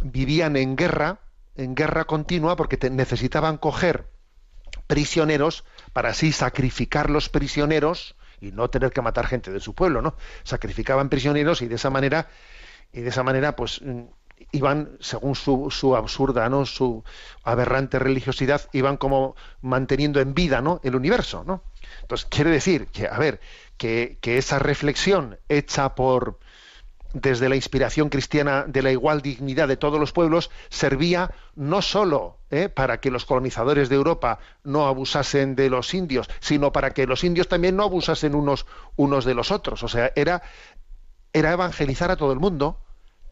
[0.03, 1.19] vivían en guerra,
[1.57, 4.11] en guerra continua, porque necesitaban coger
[4.87, 10.03] prisioneros para así sacrificar los prisioneros y no tener que matar gente de su pueblo,
[10.03, 10.17] ¿no?
[10.43, 12.29] Sacrificaban prisioneros y de esa manera
[12.93, 13.81] y de esa manera pues
[14.53, 16.67] iban, según su, su, absurda, ¿no?
[16.67, 17.05] su
[17.43, 20.81] aberrante religiosidad, iban como manteniendo en vida ¿no?
[20.85, 21.45] el universo.
[21.47, 21.63] ¿no?
[22.03, 23.41] Entonces, quiere decir que, a ver,
[23.77, 26.39] que, que esa reflexión hecha por
[27.15, 32.39] desde la inspiración cristiana de la igual dignidad de todos los pueblos, servía no sólo
[32.51, 32.69] ¿eh?
[32.69, 37.23] para que los colonizadores de Europa no abusasen de los indios, sino para que los
[37.23, 38.67] indios también no abusasen unos,
[38.97, 39.85] unos de los otros.
[39.85, 40.43] O sea, era,
[41.33, 42.84] era evangelizar a todo el mundo,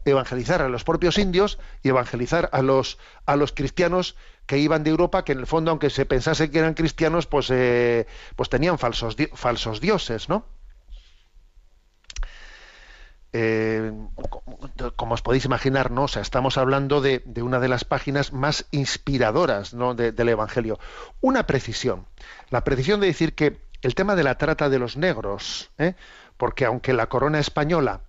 [0.05, 4.89] evangelizar a los propios indios y evangelizar a los a los cristianos que iban de
[4.89, 8.77] Europa que en el fondo aunque se pensase que eran cristianos pues eh, pues tenían
[8.77, 10.45] falsos falsos dioses no
[13.35, 13.91] eh,
[14.95, 18.33] como os podéis imaginar no o sea estamos hablando de, de una de las páginas
[18.33, 19.95] más inspiradoras ¿no?
[19.95, 20.79] de, del Evangelio
[21.21, 22.05] una precisión
[22.49, 25.95] la precisión de decir que el tema de la trata de los negros ¿eh?
[26.37, 28.01] porque aunque la corona española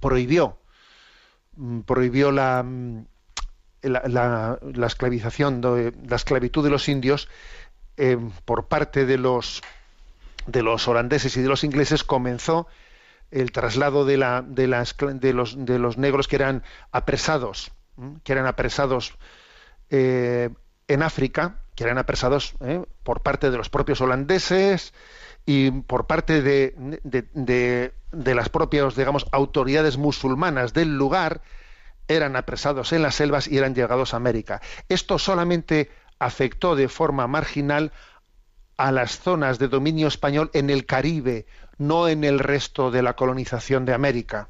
[0.00, 0.58] prohibió
[1.86, 2.64] prohibió la,
[3.82, 5.60] la, la, la esclavización,
[6.08, 7.28] la esclavitud de los indios
[7.96, 9.62] eh, por parte de los
[10.46, 12.66] de los holandeses y de los ingleses comenzó
[13.30, 17.70] el traslado de, la, de, las, de, los, de los negros que eran apresados,
[18.24, 19.14] que eran apresados
[19.90, 20.48] eh,
[20.86, 24.94] en África, que eran apresados eh, por parte de los propios holandeses
[25.48, 31.40] y por parte de, de, de, las propias, digamos, autoridades musulmanas del lugar,
[32.06, 34.60] eran apresados en las selvas y eran llegados a América.
[34.90, 37.92] Esto solamente afectó de forma marginal
[38.76, 41.46] a las zonas de dominio español en el Caribe,
[41.78, 44.48] no en el resto de la colonización de América.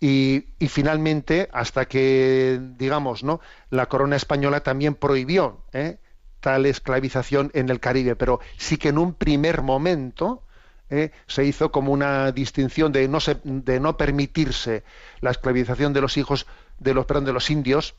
[0.00, 3.40] Y, y, finalmente, hasta que, digamos, ¿no?
[3.70, 5.98] la corona española también prohibió ¿eh?
[6.42, 10.42] Tal esclavización en el Caribe, pero sí que en un primer momento
[10.90, 11.10] ¿eh?
[11.26, 14.84] se hizo como una distinción de no, se, de no permitirse
[15.20, 16.46] la esclavización de los hijos
[16.78, 17.94] de los perdón, de los indios,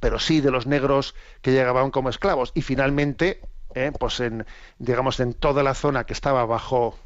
[0.00, 3.40] pero sí de los negros que llegaban como esclavos y finalmente
[3.74, 3.92] ¿eh?
[3.98, 4.46] pues en
[4.78, 6.98] digamos en toda la zona que estaba bajo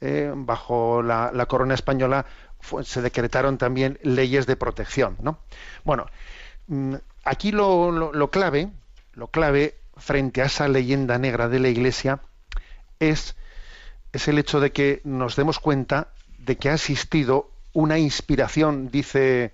[0.00, 2.26] eh, bajo la, la, corona española
[2.82, 5.16] se decretaron también leyes de protección.
[5.20, 5.38] ¿no?
[5.84, 6.06] Bueno,
[6.66, 6.94] mm,
[7.24, 8.68] aquí lo, lo, lo, clave,
[9.14, 12.20] lo clave frente a esa leyenda negra de la Iglesia
[12.98, 13.36] es,
[14.12, 19.52] es el hecho de que nos demos cuenta de que ha existido una inspiración, dice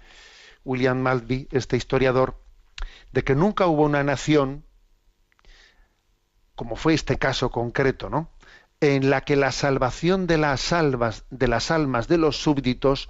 [0.65, 2.41] William Maltby, este historiador,
[3.13, 4.65] de que nunca hubo una nación,
[6.55, 8.31] como fue este caso concreto, ¿no?
[8.81, 13.09] en la que la salvación de las almas, de las almas de los súbditos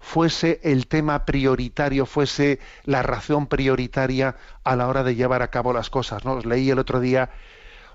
[0.00, 5.72] fuese el tema prioritario, fuese la razón prioritaria a la hora de llevar a cabo
[5.72, 6.24] las cosas.
[6.24, 6.34] ¿no?
[6.34, 7.30] Os leí el otro día,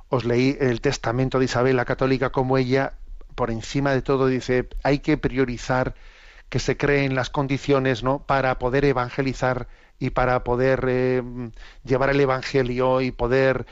[0.09, 2.93] os leí el testamento de Isabel la Católica, como ella,
[3.35, 5.95] por encima de todo, dice, hay que priorizar
[6.49, 8.19] que se creen las condiciones ¿no?
[8.19, 11.23] para poder evangelizar y para poder eh,
[11.83, 13.65] llevar el Evangelio y poder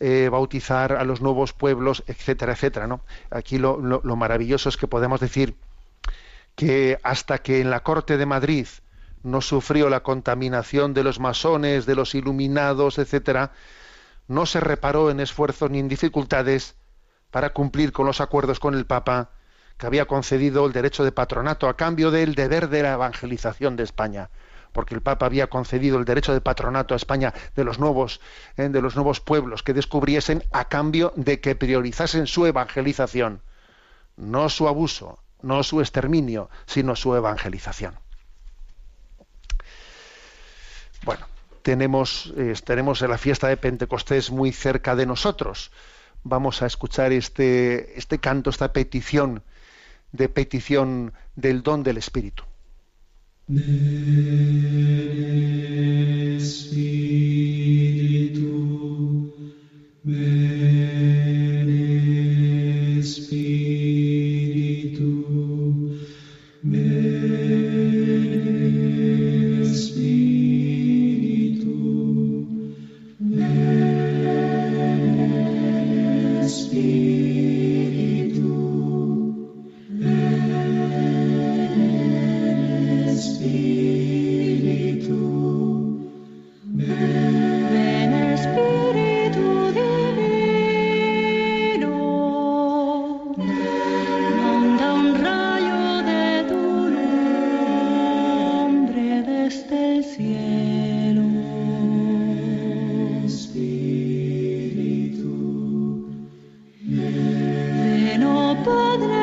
[0.00, 2.86] eh, bautizar a los nuevos pueblos, etcétera, etcétera.
[2.86, 3.00] ¿no?
[3.30, 5.56] Aquí lo, lo, lo, maravilloso es que podemos decir
[6.58, 8.66] que hasta que en la corte de Madrid
[9.22, 13.52] no sufrió la contaminación de los masones, de los iluminados, etcétera,
[14.26, 16.74] no se reparó en esfuerzos ni en dificultades
[17.30, 19.30] para cumplir con los acuerdos con el Papa
[19.76, 23.84] que había concedido el derecho de patronato a cambio del deber de la evangelización de
[23.84, 24.28] España
[24.72, 28.20] porque el Papa había concedido el derecho de patronato a España de los nuevos,
[28.56, 33.42] eh, de los nuevos pueblos que descubriesen a cambio de que priorizasen su evangelización,
[34.16, 37.94] no su abuso, no su exterminio, sino su evangelización.
[41.04, 41.26] Bueno,
[41.62, 45.70] tenemos, eh, tenemos la fiesta de Pentecostés muy cerca de nosotros.
[46.24, 49.42] Vamos a escuchar este, este canto, esta petición
[50.12, 52.44] de petición del don del Espíritu.
[56.38, 56.92] Espíritu,
[60.02, 61.17] ven
[108.68, 109.17] Ven,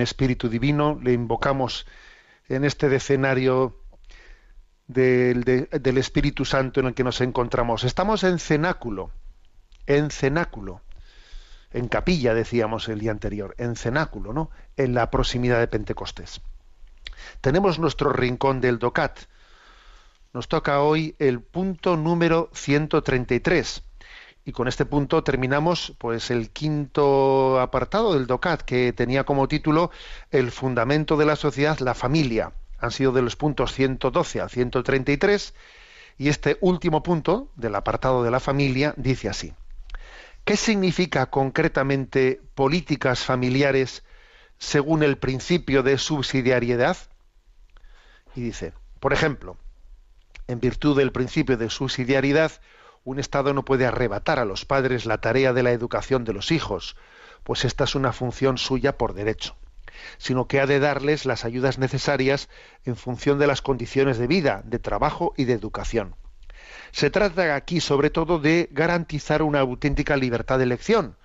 [0.00, 1.86] Espíritu Divino, le invocamos
[2.48, 3.76] en este decenario
[4.86, 7.84] del, de- del Espíritu Santo en el que nos encontramos.
[7.84, 9.10] Estamos en cenáculo,
[9.86, 10.80] en cenáculo,
[11.72, 14.50] en capilla, decíamos el día anterior, en cenáculo, ¿no?
[14.76, 16.40] En la proximidad de Pentecostés.
[17.40, 19.20] Tenemos nuestro rincón del DOCAT.
[20.34, 23.82] Nos toca hoy el punto número 133.
[24.44, 29.90] Y con este punto terminamos pues el quinto apartado del DOCAT, que tenía como título
[30.30, 32.52] El fundamento de la sociedad, la familia.
[32.80, 35.54] Han sido de los puntos 112 al 133
[36.18, 39.52] y este último punto del apartado de la familia dice así.
[40.44, 44.02] ¿Qué significa concretamente políticas familiares
[44.58, 46.96] según el principio de subsidiariedad?
[48.34, 49.56] Y dice, por ejemplo,
[50.48, 52.52] en virtud del principio de subsidiariedad,
[53.04, 56.52] un Estado no puede arrebatar a los padres la tarea de la educación de los
[56.52, 56.96] hijos,
[57.42, 59.56] pues esta es una función suya por derecho,
[60.18, 62.48] sino que ha de darles las ayudas necesarias
[62.84, 66.14] en función de las condiciones de vida, de trabajo y de educación.
[66.92, 71.16] Se trata aquí sobre todo de garantizar una auténtica libertad de elección,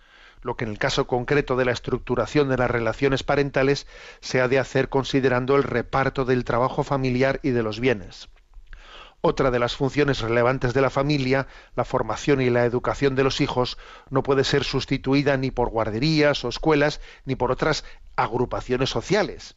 [0.41, 3.85] lo que en el caso concreto de la estructuración de las relaciones parentales
[4.21, 8.29] se ha de hacer considerando el reparto del trabajo familiar y de los bienes.
[9.21, 13.41] Otra de las funciones relevantes de la familia, la formación y la educación de los
[13.41, 13.77] hijos,
[14.09, 17.83] no puede ser sustituida ni por guarderías o escuelas, ni por otras
[18.15, 19.55] agrupaciones sociales.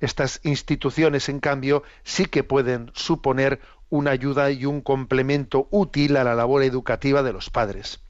[0.00, 3.60] Estas instituciones, en cambio, sí que pueden suponer
[3.90, 8.00] una ayuda y un complemento útil a la labor educativa de los padres.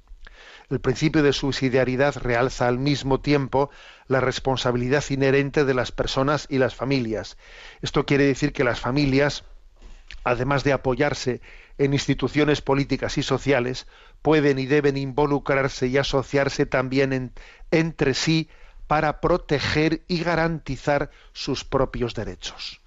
[0.71, 3.71] El principio de subsidiariedad realza al mismo tiempo
[4.07, 7.37] la responsabilidad inherente de las personas y las familias.
[7.83, 9.45] Esto quiere decir que las familias,
[10.23, 11.41] además de apoyarse
[11.79, 13.87] en instituciones políticas y sociales,
[14.23, 17.33] pueden y deben involucrarse y asociarse también en-
[17.71, 18.49] entre sí
[18.87, 22.81] para proteger y garantizar sus propios derechos.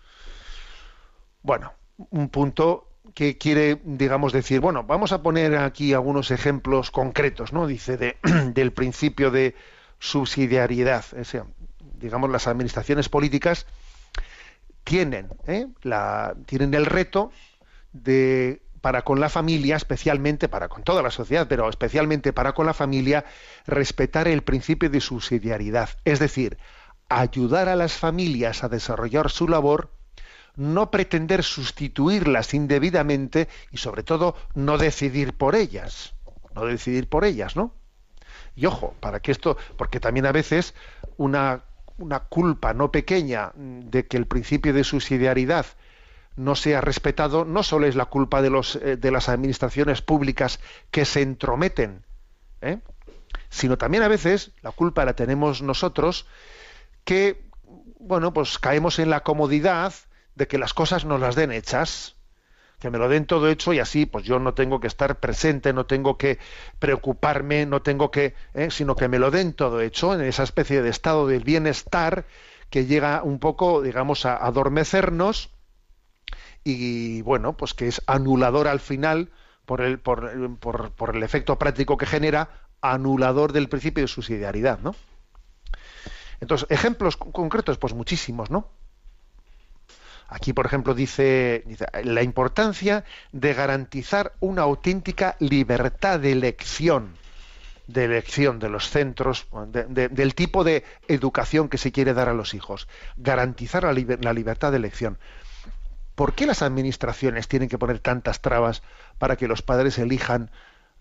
[1.42, 1.74] Bueno,
[2.10, 7.66] un punto que quiere, digamos, decir, bueno, vamos a poner aquí algunos ejemplos concretos, ¿no?
[7.68, 8.18] Dice, de-
[8.54, 9.56] del principio de
[10.00, 11.06] subsidiariedad.
[11.20, 11.46] O sea,
[12.00, 13.66] digamos, las administraciones políticas
[14.88, 15.68] tienen, ¿eh?
[15.84, 17.32] la, tienen el reto
[17.92, 22.66] de para con la familia, especialmente para con toda la sociedad, pero especialmente para con
[22.66, 23.26] la familia,
[23.66, 26.58] respetar el principio de subsidiariedad, es decir,
[27.10, 29.92] ayudar a las familias a desarrollar su labor,
[30.56, 36.14] no pretender sustituirlas indebidamente y sobre todo no decidir por ellas,
[36.56, 37.74] no decidir por ellas, ¿no?
[38.56, 40.74] Y ojo, para que esto, porque también a veces
[41.18, 41.66] una,
[41.98, 45.66] una culpa no pequeña de que el principio de subsidiariedad
[46.36, 50.60] no sea respetado, no solo es la culpa de, los, eh, de las administraciones públicas
[50.92, 52.06] que se entrometen,
[52.62, 52.80] ¿eh?
[53.50, 56.28] sino también a veces la culpa la tenemos nosotros
[57.04, 57.50] que,
[58.00, 59.94] bueno, pues caemos en la comodidad
[60.36, 62.17] de que las cosas nos las den hechas,
[62.80, 65.74] que me lo den todo hecho y así pues yo no tengo que estar presente,
[65.74, 66.38] no tengo que
[66.80, 68.70] preocuparme, no tengo que, ¿eh?
[68.70, 72.26] sino que me lo den todo hecho en esa especie de estado del bienestar
[72.70, 75.50] que llega un poco, digamos, a adormecernos
[76.64, 79.32] y bueno, pues que es anulador al final
[79.66, 82.50] por el, por, por- por el efecto práctico que genera,
[82.82, 84.96] anulador del principio de subsidiariedad, ¿no?
[86.40, 88.68] Entonces, ejemplos con- concretos, pues muchísimos, ¿no?
[90.28, 91.64] Aquí, por ejemplo, dice,
[92.04, 97.16] la importancia de garantizar una auténtica libertad de elección,
[97.88, 102.28] de elección de los centros, de- de- del tipo de educación que se quiere dar
[102.28, 102.90] a los hijos.
[103.16, 105.18] Garantizar la libertad de elección.
[106.16, 108.82] ¿Por qué las administraciones tienen que poner tantas trabas
[109.20, 110.52] para que los padres elijan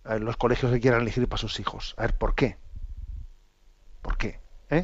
[0.05, 1.95] eh, los colegios que quieran elegir para sus hijos?
[1.97, 2.59] A ver, ¿por qué?
[4.03, 4.39] ¿Por qué?
[4.71, 4.83] ¿Eh?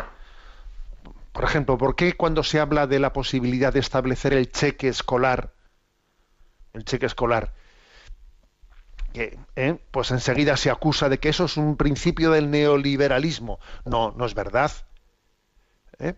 [1.33, 5.55] Por ejemplo, ¿por qué cuando se habla de la posibilidad de establecer el cheque escolar,
[6.75, 7.55] el cheque escolar,
[9.15, 9.79] que, ¿eh?
[9.91, 13.61] pues enseguida se acusa de que eso es un principio del neoliberalismo?
[13.87, 14.73] No, no es verdad.
[15.99, 16.15] ¿Eh?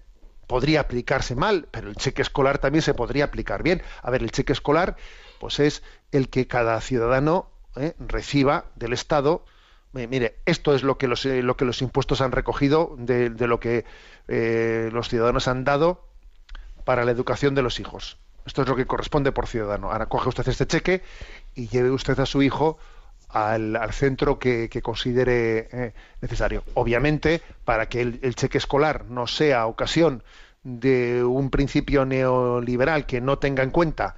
[0.48, 3.82] Podría aplicarse mal, pero el cheque escolar también se podría aplicar bien.
[4.02, 4.96] A ver, el cheque escolar,
[5.38, 7.94] pues es el que cada ciudadano ¿eh?
[7.98, 9.44] reciba del Estado
[9.94, 13.46] mire, esto es lo que los, eh, lo que los impuestos han recogido de, de
[13.46, 13.84] lo que
[14.28, 16.04] eh, los ciudadanos han dado
[16.84, 18.18] para la educación de los hijos.
[18.44, 19.90] Esto es lo que corresponde por ciudadano.
[19.90, 21.02] Ahora coge usted este cheque
[21.54, 22.78] y lleve usted a su hijo
[23.30, 26.64] al, al centro que, que considere eh, necesario.
[26.74, 30.22] Obviamente, para que el cheque escolar no sea ocasión
[30.62, 34.16] de un principio neoliberal que no tenga en cuenta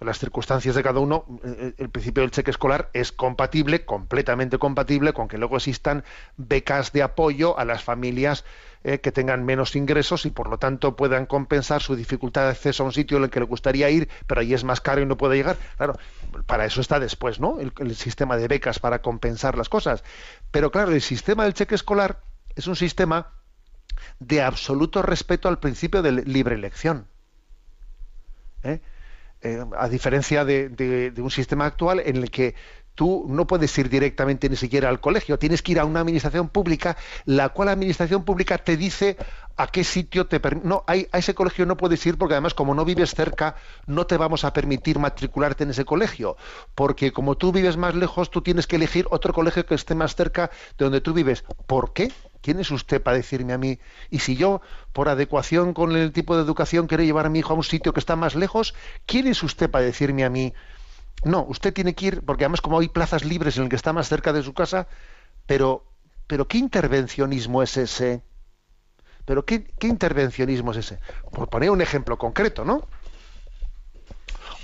[0.00, 5.12] las circunstancias de cada uno, eh, el principio del cheque escolar es compatible, completamente compatible,
[5.12, 6.04] con que luego existan
[6.36, 8.44] becas de apoyo a las familias
[8.84, 12.82] eh, que tengan menos ingresos y por lo tanto puedan compensar su dificultad de acceso
[12.82, 15.06] a un sitio en el que le gustaría ir, pero ahí es más caro y
[15.06, 15.56] no puede llegar.
[15.76, 15.98] Claro,
[16.46, 17.58] para eso está después, ¿no?
[17.58, 20.04] El, el sistema de becas para compensar las cosas.
[20.50, 22.20] Pero claro, el sistema del cheque escolar
[22.54, 23.32] es un sistema
[24.18, 27.06] de absoluto respeto al principio de libre elección.
[28.62, 28.80] ¿eh?
[29.42, 32.54] Eh, a diferencia de, de- de un sistema actual en el que
[32.96, 36.48] tú no puedes ir directamente ni siquiera al colegio, tienes que ir a una administración
[36.48, 39.16] pública, la cual administración pública te dice
[39.56, 40.66] a qué sitio te permite.
[40.66, 43.54] No, hay- a ese colegio no puedes ir porque además como no vives cerca,
[43.86, 46.36] no te vamos a permitir matricularte en ese colegio,
[46.74, 50.14] porque como tú vives más lejos, tú tienes que elegir otro colegio que esté más
[50.16, 51.44] cerca de donde tú vives.
[51.66, 52.12] ¿Por qué?
[52.42, 53.78] ¿Quién es usted para decirme a mí?
[54.10, 54.60] Y si yo,
[54.92, 57.92] por adecuación con el tipo de educación, quiero llevar a mi hijo a un sitio
[57.92, 58.74] que está más lejos,
[59.06, 60.54] ¿quién es usted para decirme a mí?
[61.24, 63.92] No, usted tiene que ir, porque además como hay plazas libres en el que está
[63.92, 64.86] más cerca de su casa,
[65.46, 65.84] pero,
[66.26, 68.22] pero ¿qué intervencionismo es ese?
[69.24, 71.00] ¿Pero qué, intervencionismo es ese?
[71.32, 72.86] Por poner un ejemplo concreto, ¿no?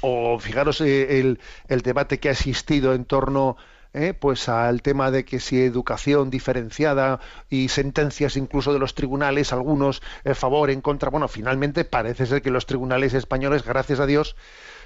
[0.01, 3.57] O fijaros eh, el, el debate que ha existido en torno
[3.95, 9.53] eh, pues al tema de que si educación diferenciada y sentencias incluso de los tribunales,
[9.53, 11.11] algunos en favor, en contra.
[11.11, 14.35] Bueno, finalmente parece ser que los tribunales españoles, gracias a Dios,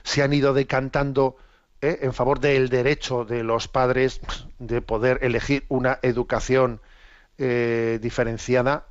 [0.02, 1.36] se han ido decantando
[1.80, 4.20] eh, en favor del derecho de los padres
[4.58, 6.80] de poder elegir una educación
[7.38, 8.86] eh, diferenciada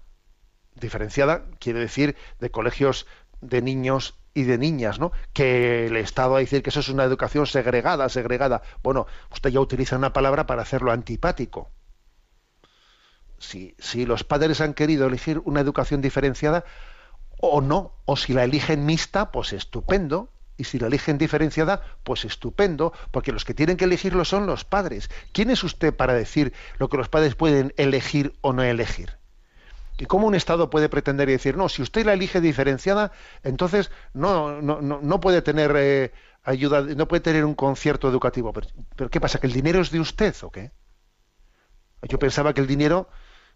[0.76, 3.08] diferenciada quiere decir de colegios
[3.42, 5.12] de niños y de niñas, ¿no?
[5.34, 8.62] Que el Estado a decir que eso es una educación segregada, segregada.
[8.84, 11.72] Bueno, usted ya utiliza una palabra para hacerlo antipático.
[13.38, 16.66] Si, si los padres han querido elegir una educación diferenciada
[17.40, 20.30] o no, o si la eligen mixta, pues estupendo.
[20.58, 24.64] Y si la eligen diferenciada, pues estupendo, porque los que tienen que elegirlo son los
[24.64, 25.10] padres.
[25.34, 29.18] ¿Quién es usted para decir lo que los padres pueden elegir o no elegir?
[29.98, 33.12] ¿Y cómo un Estado puede pretender y decir, no, si usted la elige diferenciada,
[33.44, 36.12] entonces no, no, no, no puede tener eh,
[36.44, 38.52] ayuda, no puede tener un concierto educativo?
[38.54, 39.40] Pero, pero ¿qué pasa?
[39.40, 40.72] ¿Que el dinero es de usted o qué?
[42.04, 43.10] Yo pensaba que el dinero,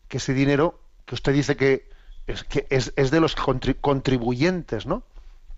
[0.07, 1.89] que ese dinero, que usted dice que
[2.25, 5.03] es, que es, es de los contri- contribuyentes, ¿no?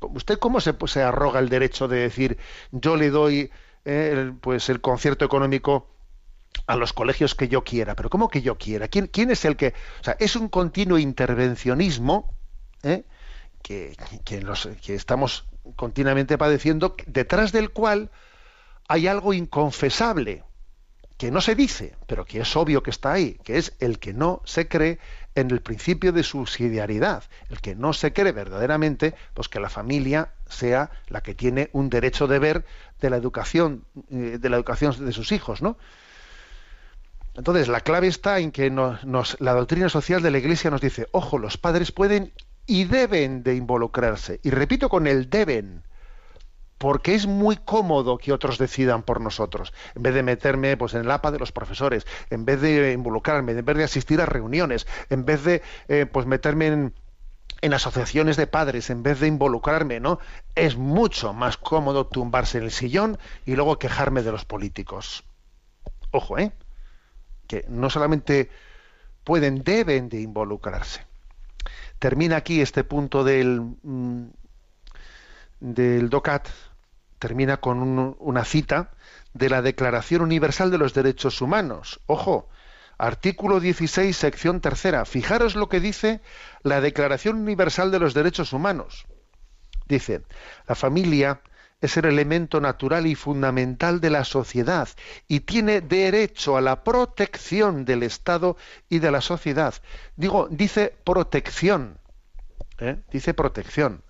[0.01, 2.37] ¿Usted cómo se, arroga el derecho de decir,
[2.71, 3.51] yo le doy
[3.85, 5.87] eh, el, pues el concierto económico
[6.67, 7.95] a los colegios que yo quiera.
[7.95, 8.87] Pero ¿cómo que yo quiera?
[8.87, 9.73] ¿Quién, quién es el que...?
[10.01, 12.33] O sea, es un continuo intervencionismo
[12.83, 13.03] ¿eh?
[13.61, 13.95] que,
[14.25, 14.43] que,
[14.81, 15.45] que estamos
[15.75, 18.09] continuamente padeciendo, detrás del cual
[18.87, 20.43] hay algo inconfesable,
[21.17, 24.13] que no se dice, pero que es obvio que está ahí, que es el que
[24.13, 24.99] no se cree
[25.35, 30.33] en el principio de subsidiariedad, el que no se cree verdaderamente pues que la familia
[30.49, 32.65] sea la que tiene un derecho de ver
[32.99, 35.77] de la educación eh, de la educación de sus hijos, ¿no?
[37.33, 40.81] Entonces, la clave está en que nos, nos- la doctrina social de la Iglesia nos
[40.81, 42.33] dice, ojo, los padres pueden
[42.65, 44.39] y deben de involucrarse.
[44.43, 45.83] Y repito con el deben,
[46.81, 51.01] porque es muy cómodo que otros decidan por nosotros, en vez de meterme pues, en
[51.01, 54.87] el APA de los profesores, en vez de involucrarme, en vez de asistir a reuniones,
[55.11, 56.95] en vez de eh, pues, meterme en,
[57.61, 60.17] en asociaciones de padres, en vez de involucrarme, ¿no?
[60.55, 65.23] Es mucho más cómodo tumbarse en el sillón y luego quejarme de los políticos.
[66.09, 66.51] Ojo, ¿eh?
[67.45, 68.49] que no solamente
[69.23, 71.05] pueden, deben de involucrarse.
[71.99, 74.25] Termina aquí este punto del, mm,
[75.59, 76.49] del DOCAT,
[77.21, 78.89] termina con un- una cita
[79.33, 81.99] de la Declaración Universal de los Derechos Humanos.
[82.07, 82.49] Ojo,
[82.97, 85.05] artículo 16, sección tercera.
[85.05, 86.21] Fijaros lo que dice
[86.63, 89.05] la Declaración Universal de los Derechos Humanos.
[89.87, 90.23] Dice,
[90.67, 91.41] la familia
[91.79, 94.89] es el elemento natural y fundamental de la sociedad
[95.27, 98.57] y tiene derecho a la protección del Estado
[98.89, 99.75] y de la sociedad.
[100.15, 101.99] Digo, dice protección,
[102.79, 102.97] ¿eh?
[103.11, 104.01] dice protección,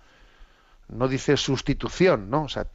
[0.92, 2.44] no dice sustitución, ¿no?
[2.44, 2.68] O sea,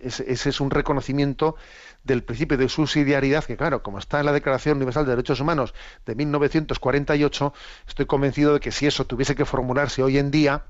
[0.00, 1.56] ese, es un reconocimiento
[2.02, 5.74] del principio de subsidiariedad que, claro, como está en la Declaración Universal de Derechos Humanos
[6.06, 7.52] de 1948,
[7.86, 10.64] estoy convencido de que si eso tuviese que formularse hoy en día,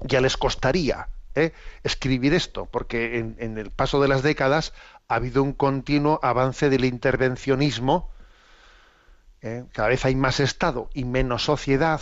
[0.00, 1.52] ya les costaría ¿eh?
[1.82, 4.72] escribir esto, porque en, en el paso de las décadas
[5.08, 8.10] ha habido un continuo avance del intervencionismo
[9.46, 9.64] ¿eh?
[9.72, 12.00] cada vez hay más Estado y menos sociedad,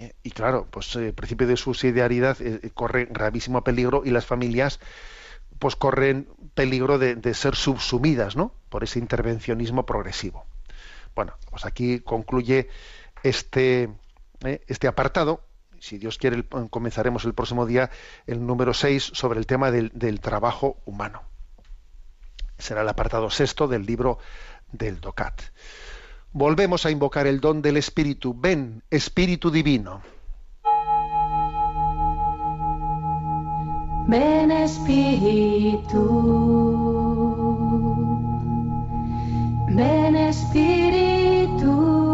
[0.00, 0.14] ¿eh?
[0.22, 4.80] y claro, pues el principio de subsidiariedad eh, corre gravísimo peligro y las familias
[5.58, 8.54] pues corren peligro de, ser subsumidas ¿no?
[8.68, 10.46] por ese intervencionismo progresivo.
[11.14, 12.68] Bueno, pues aquí concluye
[13.22, 13.90] este,
[14.44, 15.44] eh, este apartado.
[15.80, 17.90] Si Dios quiere, comenzaremos el próximo día
[18.26, 21.22] el número 6 sobre el tema del, del trabajo humano.
[22.58, 24.18] Será el apartado sexto del libro
[24.72, 25.42] del DOCAT.
[26.32, 28.34] Volvemos a invocar el don del Espíritu.
[28.38, 30.02] Ven, Espíritu Divino.
[34.08, 36.02] Ven Espíritu,
[39.68, 42.07] ven Espíritu,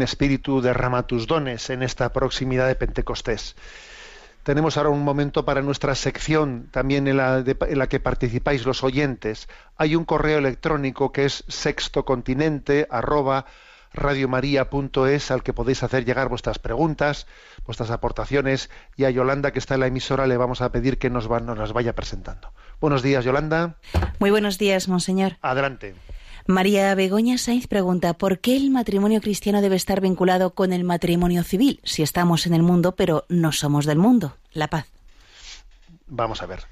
[0.00, 3.54] Ven Espíritu, derrama tus dones en esta proximidad de Pentecostés.
[4.44, 8.64] Tenemos ahora un momento para nuestra sección, también en la, de- en la que participáis
[8.64, 9.46] los oyentes.
[9.76, 13.44] Hay un correo electrónico que es sextocontinente arroba
[13.92, 17.26] radiomaria.es al que podéis hacer llegar vuestras preguntas,
[17.66, 21.10] vuestras aportaciones y a Yolanda que está en la emisora le vamos a pedir que
[21.10, 22.54] nos, va- nos las vaya presentando.
[22.80, 23.74] Buenos días, Yolanda.
[24.18, 25.36] Muy buenos días, monseñor.
[25.42, 25.94] Adelante.
[26.46, 31.42] María Begoña Sainz pregunta, ¿por qué el matrimonio cristiano debe estar vinculado con el matrimonio
[31.42, 34.36] civil si estamos en el mundo pero no somos del mundo?
[34.52, 34.86] La paz.
[36.06, 36.64] Vamos a ver.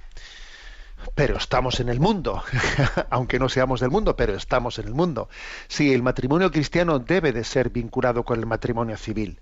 [1.15, 2.43] Pero estamos en el mundo,
[3.11, 5.29] aunque no seamos del mundo, pero estamos en el mundo.
[5.69, 9.41] Sí, el matrimonio cristiano debe de ser vinculado con el matrimonio civil.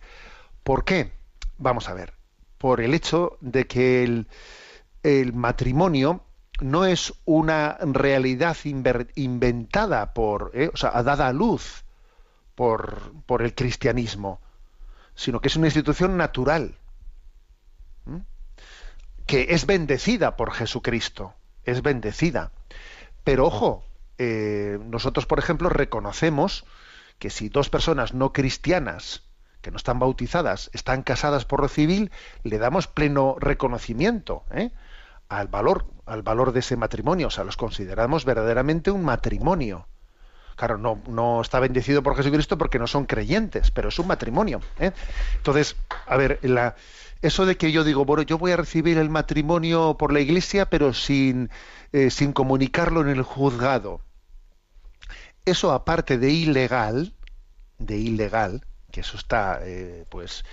[0.62, 1.12] ¿Por qué?
[1.56, 2.12] Vamos a ver.
[2.58, 4.28] Por el hecho de que el,
[5.02, 6.25] el matrimonio
[6.60, 10.70] no es una realidad inventada por, ¿eh?
[10.72, 11.84] o sea, dada a luz
[12.54, 14.40] por, por el cristianismo,
[15.14, 16.76] sino que es una institución natural
[19.26, 21.34] que es bendecida por Jesucristo,
[21.64, 22.52] es bendecida.
[23.24, 23.84] Pero ojo,
[24.18, 26.64] eh, nosotros, por ejemplo, reconocemos
[27.18, 29.24] que si dos personas no cristianas,
[29.62, 32.12] que no están bautizadas, están casadas por lo civil,
[32.44, 34.70] le damos pleno reconocimiento ¿eh?
[35.28, 39.86] Al valor, al valor de ese matrimonio, o sea, los consideramos verdaderamente un matrimonio.
[40.56, 44.60] Claro, no, no está bendecido por Jesucristo porque no son creyentes, pero es un matrimonio.
[44.78, 44.92] ¿eh?
[45.36, 46.76] Entonces, a ver, la,
[47.20, 50.70] eso de que yo digo, bueno, yo voy a recibir el matrimonio por la iglesia,
[50.70, 51.50] pero sin,
[51.92, 54.00] eh, sin comunicarlo en el juzgado.
[55.44, 57.14] Eso, aparte de ilegal,
[57.78, 60.44] de ilegal, que eso está eh, pues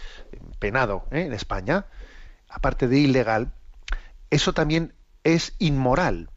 [0.60, 1.86] penado en España,
[2.50, 3.54] aparte de ilegal,
[4.34, 6.30] eso también es inmoral,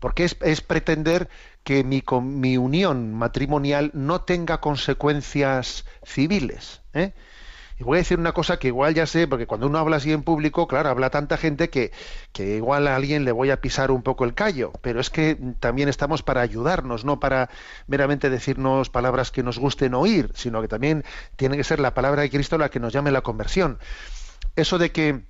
[0.00, 1.28] porque es, pretender
[1.62, 6.82] que mi, con- mi unión matrimonial no tenga consecuencias civiles.
[6.92, 7.12] ¿eh?
[7.78, 10.12] Y voy a decir una cosa que igual ya sé, porque cuando uno habla así
[10.12, 11.92] en público, claro, habla tanta gente que,
[12.32, 15.36] que igual a alguien le voy a pisar un poco el callo, pero es que
[15.60, 17.48] también estamos para ayudarnos, no para
[17.86, 21.04] meramente decirnos palabras que nos gusten oír, sino que también
[21.36, 23.78] tiene que ser la palabra de Cristo la que nos llame la conversión.
[24.56, 25.24] Eso de que,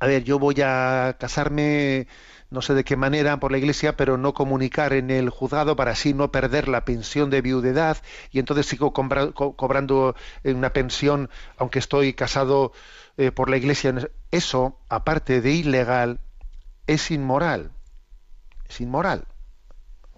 [0.00, 2.08] a ver, yo voy a casarme
[2.50, 5.92] no sé de qué manera por la iglesia, pero no comunicar en el juzgado para
[5.92, 7.98] así no perder la pensión de viudedad
[8.32, 12.72] y entonces sigo cobra- co- cobrando una pensión aunque estoy casado
[13.18, 13.94] eh, por la iglesia.
[14.32, 16.20] Eso, aparte de ilegal,
[16.86, 17.72] es inmoral.
[18.68, 19.26] Es inmoral.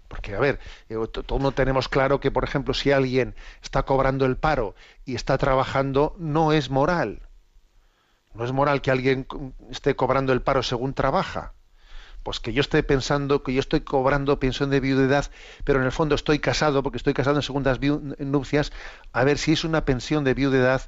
[0.08, 4.26] Porque, a ver, eh, to- todos tenemos claro que, por ejemplo, si alguien está cobrando
[4.26, 4.74] el paro
[5.04, 7.22] y está trabajando, no es moral.
[8.34, 9.26] No es moral que alguien
[9.70, 11.52] esté cobrando el paro según trabaja
[12.22, 15.30] pues que yo esté pensando que yo estoy cobrando pensión de viudedad,
[15.64, 17.78] pero en el fondo estoy casado, porque estoy casado en segundas
[18.18, 18.72] nupcias,
[19.12, 20.82] a ver si es una pensión de viudedad,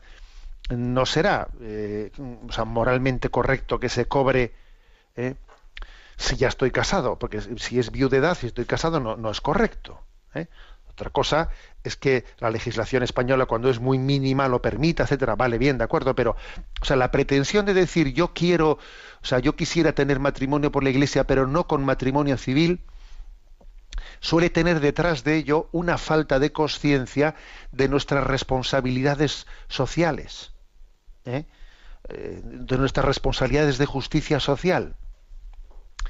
[0.70, 2.10] no será eh,
[2.48, 4.54] o sea, moralmente correcto que se cobre
[5.16, 5.34] eh,
[6.16, 10.00] si ya estoy casado, porque si es viudedad, si estoy casado, no, no es correcto.
[10.34, 10.46] ¿eh?
[10.94, 11.48] Otra cosa
[11.82, 15.34] es que la legislación española, cuando es muy mínima, lo permita, etcétera.
[15.34, 16.36] Vale, bien, de acuerdo, pero,
[16.80, 20.84] o sea, la pretensión de decir yo quiero, o sea, yo quisiera tener matrimonio por
[20.84, 22.80] la iglesia, pero no con matrimonio civil,
[24.20, 27.34] suele tener detrás de ello una falta de conciencia
[27.72, 30.52] de nuestras responsabilidades sociales,
[31.24, 31.44] ¿eh?
[32.08, 34.94] Eh, de nuestras responsabilidades de justicia social.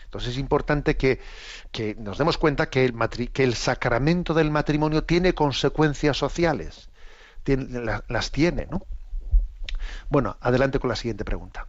[0.05, 1.21] Entonces es importante que,
[1.73, 2.95] que nos demos cuenta que el,
[3.33, 6.89] que el sacramento del matrimonio tiene consecuencias sociales.
[8.09, 8.87] Las tiene, ¿no?
[10.09, 11.67] Bueno, adelante con la siguiente pregunta.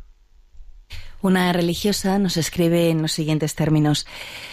[1.25, 4.05] Una religiosa nos escribe en los siguientes términos.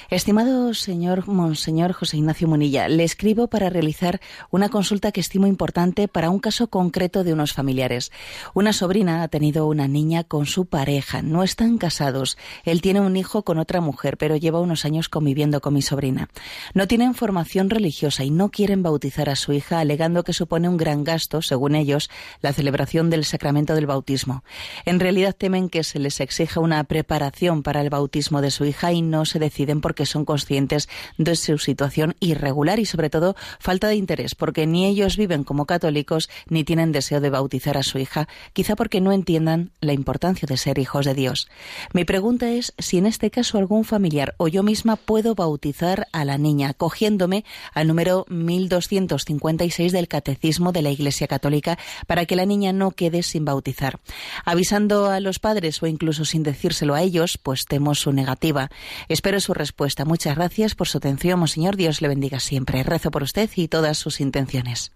[0.09, 6.09] Estimado señor Monseñor José Ignacio Munilla, le escribo para realizar una consulta que estimo importante
[6.09, 8.11] para un caso concreto de unos familiares.
[8.55, 11.21] Una sobrina ha tenido una niña con su pareja.
[11.21, 12.39] No están casados.
[12.65, 16.31] Él tiene un hijo con otra mujer, pero lleva unos años conviviendo con mi sobrina.
[16.73, 20.79] No tienen formación religiosa y no quieren bautizar a su hija, alegando que supone un
[20.79, 22.09] gran gasto, según ellos,
[22.41, 24.43] la celebración del sacramento del bautismo.
[24.87, 28.93] En realidad temen que se les exija una preparación para el bautismo de su hija
[28.93, 30.89] y no se deciden porque son conscientes
[31.19, 35.67] de su situación irregular y sobre todo falta de interés porque ni ellos viven como
[35.67, 40.47] católicos ni tienen deseo de bautizar a su hija, quizá porque no entiendan la importancia
[40.47, 41.49] de ser hijos de Dios.
[41.93, 46.25] Mi pregunta es si en este caso algún familiar o yo misma puedo bautizar a
[46.25, 47.45] la niña cogiéndome
[47.75, 53.23] al número 1256 del Catecismo de la Iglesia Católica para que la niña no quede
[53.23, 54.01] sin bautizar.
[54.45, 58.69] Avisando a los padres o incluso sin decírselo a ellos, pues temo su negativa.
[59.09, 60.05] Espero su respuesta.
[60.05, 61.77] Muchas gracias por su atención, Monseñor.
[61.77, 62.83] Dios le bendiga siempre.
[62.83, 64.93] Rezo por usted y todas sus intenciones.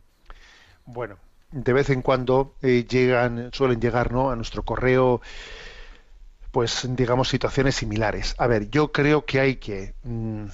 [0.84, 1.16] Bueno,
[1.50, 4.06] de vez en cuando eh, llegan, suelen llegar.
[4.06, 5.20] A nuestro correo,
[6.52, 8.34] pues, digamos, situaciones similares.
[8.38, 10.46] A ver, yo creo que hay que mm,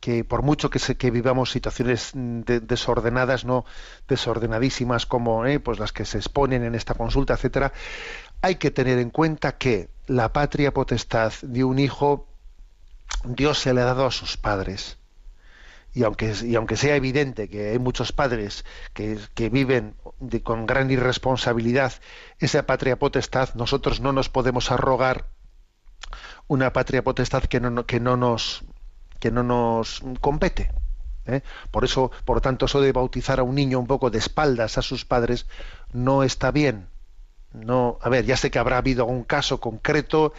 [0.00, 3.64] que por mucho que, se, que vivamos situaciones mm, de- desordenadas, no
[4.08, 7.72] desordenadísimas como eh, pues las que se exponen en esta consulta, etcétera,
[8.42, 12.26] hay que tener en cuenta que la patria potestad de un hijo
[13.24, 14.96] Dios se le ha dado a sus padres.
[15.92, 20.64] Y aunque, y aunque sea evidente que hay muchos padres que, que viven de- con
[20.64, 21.92] gran irresponsabilidad
[22.38, 25.26] esa patria potestad, nosotros no nos podemos arrogar
[26.46, 28.64] una patria potestad que no- que no nos
[29.20, 30.72] que no nos compete.
[31.26, 31.42] ¿eh?
[31.70, 34.82] Por eso, por tanto, eso de bautizar a un niño un poco de espaldas a
[34.82, 35.46] sus padres
[35.92, 36.88] no está bien.
[37.52, 40.32] No, a ver, ya sé que habrá habido un caso concreto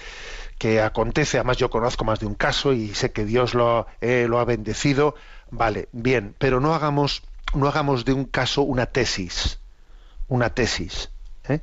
[0.57, 4.27] que acontece, además yo conozco más de un caso y sé que Dios lo, eh,
[4.29, 5.15] lo ha bendecido,
[5.49, 7.23] vale, bien, pero no hagamos,
[7.53, 9.59] no hagamos de un caso una tesis,
[10.27, 11.09] una tesis.
[11.49, 11.59] ¿eh?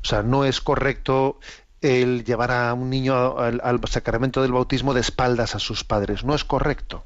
[0.00, 1.40] O sea, no es correcto
[1.82, 6.34] el llevar a un niño al, sacramento del bautismo de espaldas a sus padres, no
[6.34, 7.04] es correcto.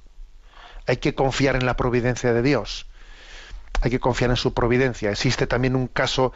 [0.86, 2.86] Hay que confiar en la providencia de Dios
[3.82, 5.10] hay que confiar en su providencia.
[5.10, 6.34] Existe también un caso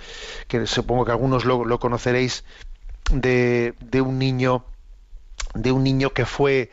[0.48, 2.42] que supongo que algunos lo, lo conoceréis
[3.12, 4.64] de, de un niño
[5.54, 6.70] de un niño que fue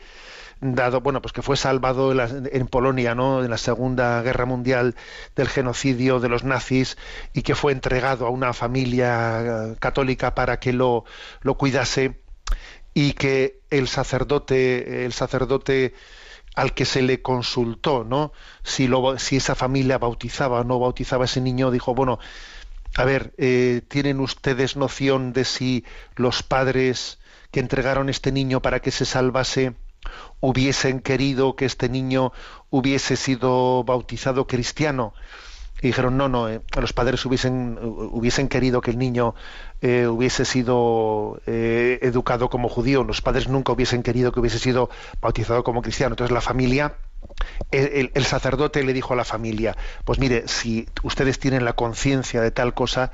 [0.62, 3.42] dado, bueno, pues que fue salvado en, Polonia, ¿no?
[3.42, 4.94] En la Segunda Guerra Mundial
[5.34, 6.96] del genocidio de los nazis
[7.34, 11.04] y que fue entregado a una familia eh, católica para que lo,
[11.40, 12.20] lo cuidase
[12.94, 15.94] y que el sacerdote, el sacerdote
[16.54, 18.32] al que se le consultó, ¿no?
[18.62, 22.20] Si, lo, si esa familia bautizaba o no bautizaba a ese niño, dijo, bueno,
[22.94, 25.84] a ver, eh, ¿tienen ustedes noción de si
[26.14, 27.18] los padres
[27.50, 29.74] que entregaron este niño para que se salvase
[30.40, 32.32] hubiesen querido que este niño
[32.70, 35.14] hubiese sido bautizado cristiano?
[35.82, 39.34] Y dijeron, no, no, eh, los padres hubiesen, hubiesen querido que el niño
[39.80, 44.90] eh, hubiese sido eh, educado como judío, los padres nunca hubiesen querido que hubiese sido
[45.20, 46.12] bautizado como cristiano.
[46.12, 46.94] Entonces la familia,
[47.72, 52.52] el, sacerdote le dijo a la familia, pues mire, si ustedes tienen la conciencia de
[52.52, 53.10] tal cosa,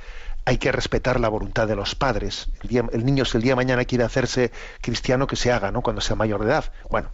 [0.48, 2.48] hay que respetar la voluntad de los padres.
[2.62, 5.82] El, niño, si el día de mañana quiere hacerse cristiano, que se haga, ¿no?
[5.82, 6.72] Cuando sea mayor de edad.
[6.88, 7.10] Bueno,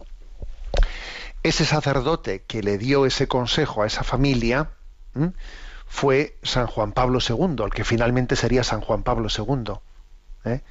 [1.43, 4.69] ese sacerdote que le dio ese consejo a esa familia
[5.85, 9.73] fue San Juan Pablo II, el que finalmente sería San Juan Pablo II.
[10.45, 10.61] ¿eh?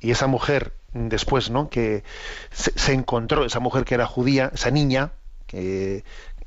[0.00, 1.70] Y esa mujer, después, ¿no?
[1.70, 2.02] Que
[2.50, 5.12] se encontró, esa mujer que era judía, esa niña,
[5.46, 6.02] que,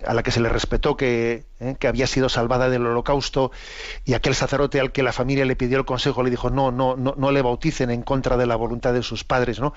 [0.06, 1.76] a la que se le respetó que, ¿eh?
[1.80, 3.52] que había sido salvada del holocausto,
[4.06, 6.96] y aquel sacerdote al que la familia le pidió el consejo le dijo, no, no,
[6.96, 9.74] no, no le bauticen en contra de la voluntad de sus padres, ¿no?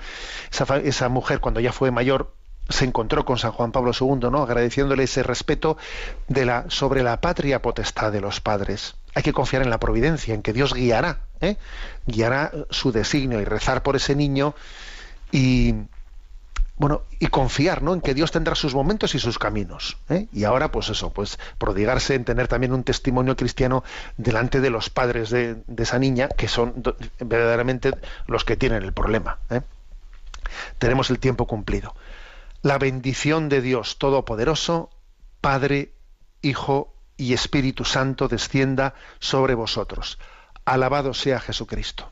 [0.51, 2.33] Esa, mujer, cuando ya fue mayor,
[2.69, 4.41] se encontró con San Juan Pablo II, ¿no?
[4.41, 5.77] agradeciéndole ese respeto
[6.27, 8.95] de la, sobre la patria potestad de los padres.
[9.13, 11.57] Hay que confiar en la providencia, en que Dios guiará, ¿eh?
[12.07, 14.55] guiará su designio y rezar por ese niño
[15.31, 15.75] y
[16.77, 17.93] bueno y confiar, ¿no?
[17.93, 19.97] En que Dios tendrá sus momentos y sus caminos.
[20.09, 20.27] ¿eh?
[20.33, 23.83] Y ahora, pues eso, pues prodigarse en tener también un testimonio cristiano
[24.17, 26.83] delante de los padres de, esa niña, que son
[27.19, 27.91] verdaderamente
[28.27, 29.39] los que tienen el problema.
[29.49, 29.61] ¿eh?
[30.77, 31.95] Tenemos el tiempo cumplido
[32.65, 34.89] la bendición de Dios Todopoderoso,
[35.39, 35.93] Padre,
[36.41, 40.17] Hijo y Espíritu Santo descienda sobre vosotros.
[40.65, 42.11] Alabado sea Jesucristo.